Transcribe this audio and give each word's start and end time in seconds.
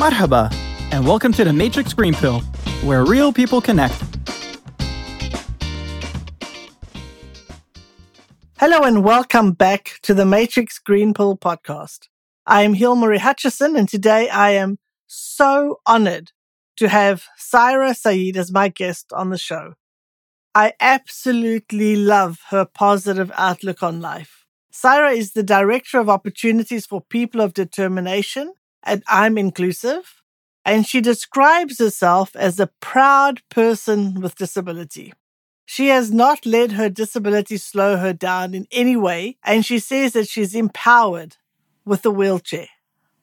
Marhaba, 0.00 0.50
and 0.92 1.06
welcome 1.06 1.30
to 1.30 1.44
the 1.44 1.52
Matrix 1.52 1.92
Green 1.92 2.14
Pill, 2.14 2.40
where 2.84 3.04
real 3.04 3.34
people 3.34 3.60
connect. 3.60 4.02
Hello 8.58 8.80
and 8.80 9.04
welcome 9.04 9.52
back 9.52 9.98
to 10.00 10.14
the 10.14 10.24
Matrix 10.24 10.78
Green 10.78 11.12
Pill 11.12 11.36
podcast. 11.36 12.08
I 12.46 12.62
am 12.62 12.74
Hilmarie 12.74 13.18
Hutchison, 13.18 13.76
and 13.76 13.86
today 13.86 14.30
I 14.30 14.52
am 14.52 14.78
so 15.06 15.80
honored 15.84 16.32
to 16.78 16.88
have 16.88 17.26
Saira 17.38 17.94
Sayed 17.94 18.38
as 18.38 18.50
my 18.50 18.68
guest 18.68 19.12
on 19.12 19.28
the 19.28 19.36
show. 19.36 19.74
I 20.54 20.72
absolutely 20.80 21.96
love 21.96 22.38
her 22.48 22.64
positive 22.64 23.30
outlook 23.36 23.82
on 23.82 24.00
life. 24.00 24.46
Saira 24.72 25.14
is 25.14 25.32
the 25.32 25.42
Director 25.42 25.98
of 25.98 26.08
Opportunities 26.08 26.86
for 26.86 27.02
People 27.02 27.42
of 27.42 27.52
Determination 27.52 28.54
at 28.82 29.02
I'm 29.08 29.38
Inclusive, 29.38 30.22
and 30.64 30.86
she 30.86 31.00
describes 31.00 31.78
herself 31.78 32.34
as 32.36 32.60
a 32.60 32.70
proud 32.80 33.42
person 33.48 34.20
with 34.20 34.36
disability. 34.36 35.12
She 35.64 35.88
has 35.88 36.12
not 36.12 36.44
let 36.44 36.72
her 36.72 36.88
disability 36.88 37.56
slow 37.56 37.96
her 37.96 38.12
down 38.12 38.54
in 38.54 38.66
any 38.72 38.96
way, 38.96 39.36
and 39.44 39.64
she 39.64 39.78
says 39.78 40.12
that 40.14 40.28
she's 40.28 40.54
empowered 40.54 41.36
with 41.84 42.04
a 42.04 42.10
wheelchair. 42.10 42.68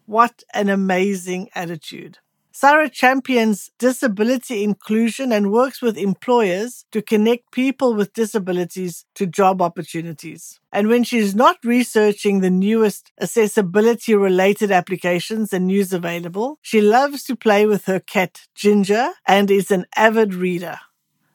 What 0.06 0.44
an 0.54 0.70
amazing 0.70 1.50
attitude. 1.54 2.20
Saira 2.60 2.92
champions 2.92 3.70
disability 3.78 4.64
inclusion 4.64 5.32
and 5.32 5.52
works 5.52 5.80
with 5.80 5.96
employers 5.96 6.86
to 6.92 7.04
connect 7.04 7.52
people 7.52 7.94
with 7.94 8.14
disabilities 8.14 9.06
to 9.14 9.28
job 9.28 9.62
opportunities. 9.62 10.60
And 10.74 10.88
when 10.88 11.04
she's 11.04 11.36
not 11.36 11.58
researching 11.64 12.40
the 12.40 12.50
newest 12.50 13.12
accessibility 13.22 14.16
related 14.16 14.72
applications 14.72 15.54
and 15.54 15.68
news 15.68 15.94
available, 15.94 16.58
she 16.64 16.82
loves 16.82 17.22
to 17.26 17.36
play 17.36 17.68
with 17.68 17.86
her 17.86 18.00
cat 18.00 18.48
Ginger 18.56 19.12
and 19.28 19.52
is 19.52 19.70
an 19.70 19.86
avid 19.96 20.34
reader. 20.34 20.80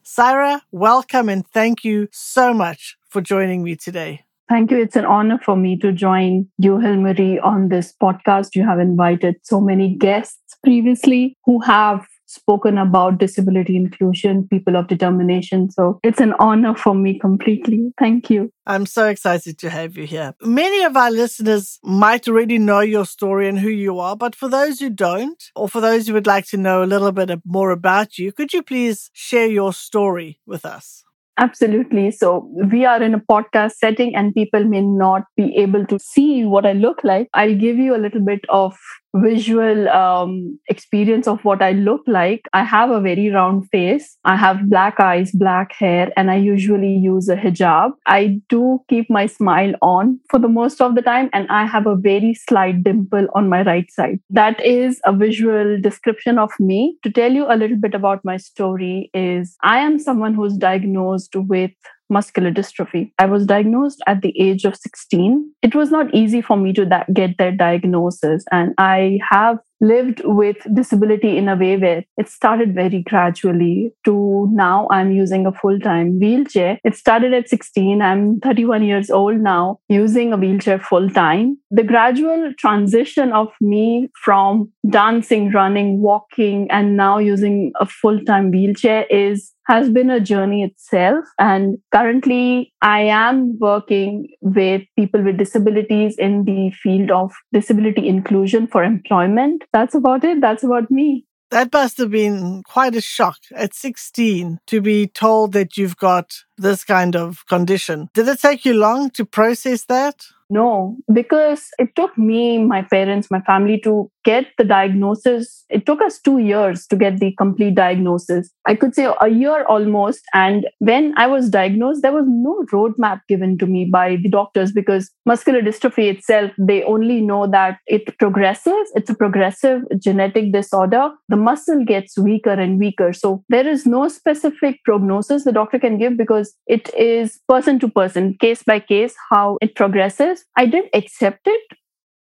Saira, 0.05 0.63
welcome 0.73 1.29
and 1.29 1.47
thank 1.47 1.85
you 1.85 2.09
so 2.11 2.53
much 2.53 2.97
for 3.09 3.21
joining 3.21 3.63
me 3.63 3.77
today. 3.77 4.25
Thank 4.53 4.71
you. 4.71 4.83
It's 4.83 4.97
an 4.97 5.07
honor 5.07 5.39
for 5.43 5.57
me 5.57 5.79
to 5.79 5.93
join 5.93 6.47
you, 6.59 6.73
Hilmarie, 6.73 7.43
on 7.43 7.71
this 7.71 7.95
podcast. 8.03 8.49
You 8.55 8.67
have 8.67 8.79
invited 8.79 9.37
so 9.43 9.63
many 9.63 9.97
guests 9.97 10.59
previously 10.63 11.39
who 11.47 11.63
have 11.63 12.05
spoken 12.27 12.77
about 12.77 13.17
disability 13.17 13.77
inclusion, 13.77 14.47
people 14.49 14.77
of 14.77 14.89
determination. 14.89 15.71
So 15.71 16.01
it's 16.03 16.21
an 16.21 16.35
honor 16.39 16.75
for 16.75 16.95
me 16.95 17.19
completely. 17.19 17.95
Thank 17.99 18.29
you. 18.29 18.53
I'm 18.67 18.85
so 18.85 19.09
excited 19.09 19.57
to 19.61 19.71
have 19.71 19.97
you 19.97 20.05
here. 20.05 20.35
Many 20.43 20.85
of 20.85 20.99
our 20.99 21.11
listeners 21.11 21.79
might 21.83 22.29
already 22.29 22.59
know 22.59 22.81
your 22.81 23.07
story 23.07 23.49
and 23.49 23.59
who 23.59 23.71
you 23.71 23.99
are, 24.01 24.17
but 24.17 24.35
for 24.35 24.51
those 24.51 24.81
who 24.81 24.91
don't, 24.91 25.43
or 25.57 25.67
for 25.67 25.81
those 25.81 26.09
who 26.09 26.13
would 26.13 26.27
like 26.27 26.45
to 26.49 26.59
know 26.59 26.83
a 26.83 26.93
little 26.93 27.13
bit 27.13 27.31
more 27.47 27.71
about 27.71 28.19
you, 28.19 28.33
could 28.33 28.53
you 28.53 28.63
please 28.63 29.09
share 29.15 29.47
your 29.47 29.73
story 29.73 30.41
with 30.45 30.67
us? 30.67 31.05
Absolutely. 31.39 32.11
So 32.11 32.51
we 32.71 32.85
are 32.85 33.03
in 33.03 33.15
a 33.15 33.19
podcast 33.21 33.73
setting 33.73 34.15
and 34.15 34.35
people 34.35 34.65
may 34.65 34.83
not 34.83 35.23
be 35.37 35.57
able 35.57 35.87
to 35.87 35.99
see 35.99 36.45
what 36.45 36.67
I 36.67 36.73
look 36.73 37.03
like. 37.05 37.29
I'll 37.33 37.55
give 37.57 37.79
you 37.79 37.97
a 37.97 37.99
little 38.05 38.21
bit 38.21 38.41
of 38.51 38.77
visual 39.15 39.89
um, 39.89 40.59
experience 40.69 41.27
of 41.27 41.45
what 41.45 41.63
I 41.63 41.73
look 41.73 42.03
like. 42.07 42.49
I 42.53 42.65
have 42.65 42.91
a 42.91 43.01
very 43.01 43.31
round 43.31 43.69
face. 43.71 44.17
I 44.25 44.37
have 44.37 44.69
black 44.69 45.01
eyes, 45.01 45.33
black 45.33 45.73
hair, 45.73 46.11
and 46.17 46.31
I 46.31 46.37
usually 46.37 46.95
use 46.95 47.29
a 47.29 47.37
hijab. 47.37 47.93
I 48.07 48.41
do 48.49 48.81
keep 48.89 49.11
my 49.11 49.27
smile 49.27 49.75
on 49.83 50.19
for 50.31 50.39
the 50.39 50.49
most 50.49 50.81
of 50.81 50.95
the 50.95 51.03
time, 51.03 51.29
and 51.33 51.47
I 51.49 51.67
have 51.67 51.87
a 51.87 51.97
very 51.97 52.35
slight 52.35 52.83
dimple 52.83 53.29
on 53.35 53.49
my 53.49 53.63
right 53.63 53.91
side. 53.91 54.21
That 54.31 54.65
is 54.65 55.01
a 55.05 55.13
visual 55.13 55.81
description 55.81 56.39
of 56.39 56.51
me. 56.59 56.97
To 57.03 57.11
tell 57.11 57.33
you 57.33 57.47
a 57.53 57.57
little 57.57 57.77
bit 57.77 57.95
about 57.95 58.25
my 58.25 58.37
story 58.37 59.11
is 59.15 59.57
I 59.63 59.79
am 59.79 59.99
someone 59.99 60.35
who's 60.35 60.57
diagnosed 60.57 61.37
with 61.37 61.73
muscular 62.13 62.53
dystrophy. 62.53 63.11
I 63.19 63.27
was 63.27 63.47
diagnosed 63.47 64.03
at 64.07 64.23
the 64.23 64.39
age 64.41 64.65
of 64.65 64.77
16. 64.77 65.53
It 65.63 65.75
was 65.75 65.91
not 65.91 66.15
easy 66.15 66.43
for 66.43 66.57
me 66.57 66.73
to 66.75 67.05
get 67.13 67.39
that 67.39 67.57
diagnosis, 67.57 68.45
and 68.53 68.75
I 68.79 69.19
have 69.31 69.59
lived 69.83 70.23
with 70.25 70.57
disability 70.73 71.37
in 71.37 71.49
a 71.49 71.57
way 71.57 71.77
where 71.77 72.05
it 72.17 72.29
started 72.29 72.75
very 72.75 73.03
gradually 73.03 73.93
to 74.05 74.49
now 74.53 74.87
I'm 74.91 75.11
using 75.11 75.45
a 75.45 75.53
full 75.53 75.79
time 75.81 76.19
wheelchair. 76.21 76.79
It 76.85 76.95
started 76.97 77.35
at 77.35 77.49
16. 77.49 78.01
I'm 78.01 78.39
31 78.41 78.85
years 78.85 79.11
old 79.11 79.39
now, 79.39 79.81
using 79.89 80.33
a 80.33 80.37
wheelchair 80.37 80.79
full 80.79 81.11
time. 81.11 81.59
The 81.71 81.83
gradual 81.83 82.53
transition 82.59 83.33
of 83.33 83.49
me 83.61 84.09
from 84.23 84.71
dancing, 84.89 85.51
running, 85.51 86.01
walking, 86.01 86.71
and 86.71 86.97
now 86.97 87.19
using 87.19 87.73
a 87.81 87.87
full 87.87 88.21
time 88.25 88.51
wheelchair 88.51 89.07
is 89.11 89.52
has 89.67 89.91
been 89.91 90.11
a 90.11 90.21
journey 90.21 90.63
itself. 90.63 91.25
And 91.39 91.79
currently, 91.93 92.73
I 92.83 93.03
am 93.03 93.59
working 93.59 94.29
with 94.41 94.83
people 94.97 95.23
with 95.23 95.39
disabilities 95.39 96.17
in 96.19 96.45
the 96.45 96.71
field 96.83 97.11
of 97.11 97.33
disability 97.53 98.09
inclusion 98.09 98.67
for 98.67 98.83
employment. 98.85 99.65
That's 99.73 99.95
about 99.95 100.25
it. 100.25 100.41
That's 100.41 100.65
about 100.65 100.91
me. 100.91 101.27
That 101.53 101.71
must 101.71 101.99
have 101.99 102.11
been 102.11 102.63
quite 102.63 102.95
a 102.95 103.03
shock 103.03 103.37
at 103.55 103.75
16 103.75 104.59
to 104.69 104.81
be 104.81 105.07
told 105.07 105.53
that 105.53 105.77
you've 105.77 105.99
got 105.99 106.33
this 106.57 106.83
kind 106.83 107.15
of 107.15 107.45
condition. 107.47 108.09
Did 108.15 108.29
it 108.29 108.41
take 108.41 108.65
you 108.65 108.73
long 108.73 109.11
to 109.11 109.27
process 109.27 109.85
that? 109.85 110.25
No, 110.49 110.97
because 111.13 111.69
it 111.79 111.95
took 111.95 112.17
me, 112.17 112.59
my 112.59 112.83
parents, 112.83 113.31
my 113.31 113.41
family 113.43 113.79
to 113.85 114.11
get 114.25 114.47
the 114.59 114.65
diagnosis. 114.65 115.65
It 115.69 115.87
took 115.87 116.01
us 116.03 116.21
two 116.21 116.39
years 116.39 116.87
to 116.89 116.97
get 116.97 117.19
the 117.19 117.33
complete 117.37 117.75
diagnosis. 117.75 118.51
I 118.67 118.75
could 118.75 118.95
say 118.95 119.13
a 119.21 119.29
year 119.29 119.65
almost. 119.65 120.21
And 120.35 120.67
when 120.79 121.15
I 121.17 121.27
was 121.27 121.51
diagnosed, 121.51 122.03
there 122.03 122.13
was 122.13 122.27
no 122.27 122.65
roadmap 122.73 123.21
given 123.29 123.59
to 123.59 123.67
me 123.67 123.85
by 123.85 124.17
the 124.17 124.29
doctors 124.29 124.73
because 124.73 125.11
muscular 125.27 125.61
dystrophy 125.61 126.11
itself, 126.11 126.53
they 126.59 126.83
only 126.85 127.21
know 127.21 127.47
that 127.47 127.79
it 127.87 128.19
progresses. 128.19 128.93
It's 128.95 129.11
a 129.11 129.15
progressive 129.15 129.83
genetic 129.99 130.53
disorder. 130.53 131.11
The 131.29 131.37
muscle 131.37 131.85
gets 131.85 132.19
weaker 132.19 132.53
and 132.53 132.79
weaker. 132.79 133.13
So 133.13 133.45
there 133.49 133.67
is 133.67 133.87
no 133.87 134.09
specific 134.09 134.81
prognosis 134.85 135.45
the 135.45 135.53
doctor 135.53 135.79
can 135.79 135.99
give 135.99 136.17
because 136.17 136.55
it 136.67 136.93
is 136.95 137.41
person 137.49 137.79
to 137.81 137.89
person, 137.89 138.37
case 138.41 138.63
by 138.63 138.81
case, 138.81 139.15
how 139.31 139.59
it 139.61 139.75
progresses. 139.75 140.45
I 140.57 140.67
did 140.67 140.85
accept 140.95 141.41
it 141.47 141.61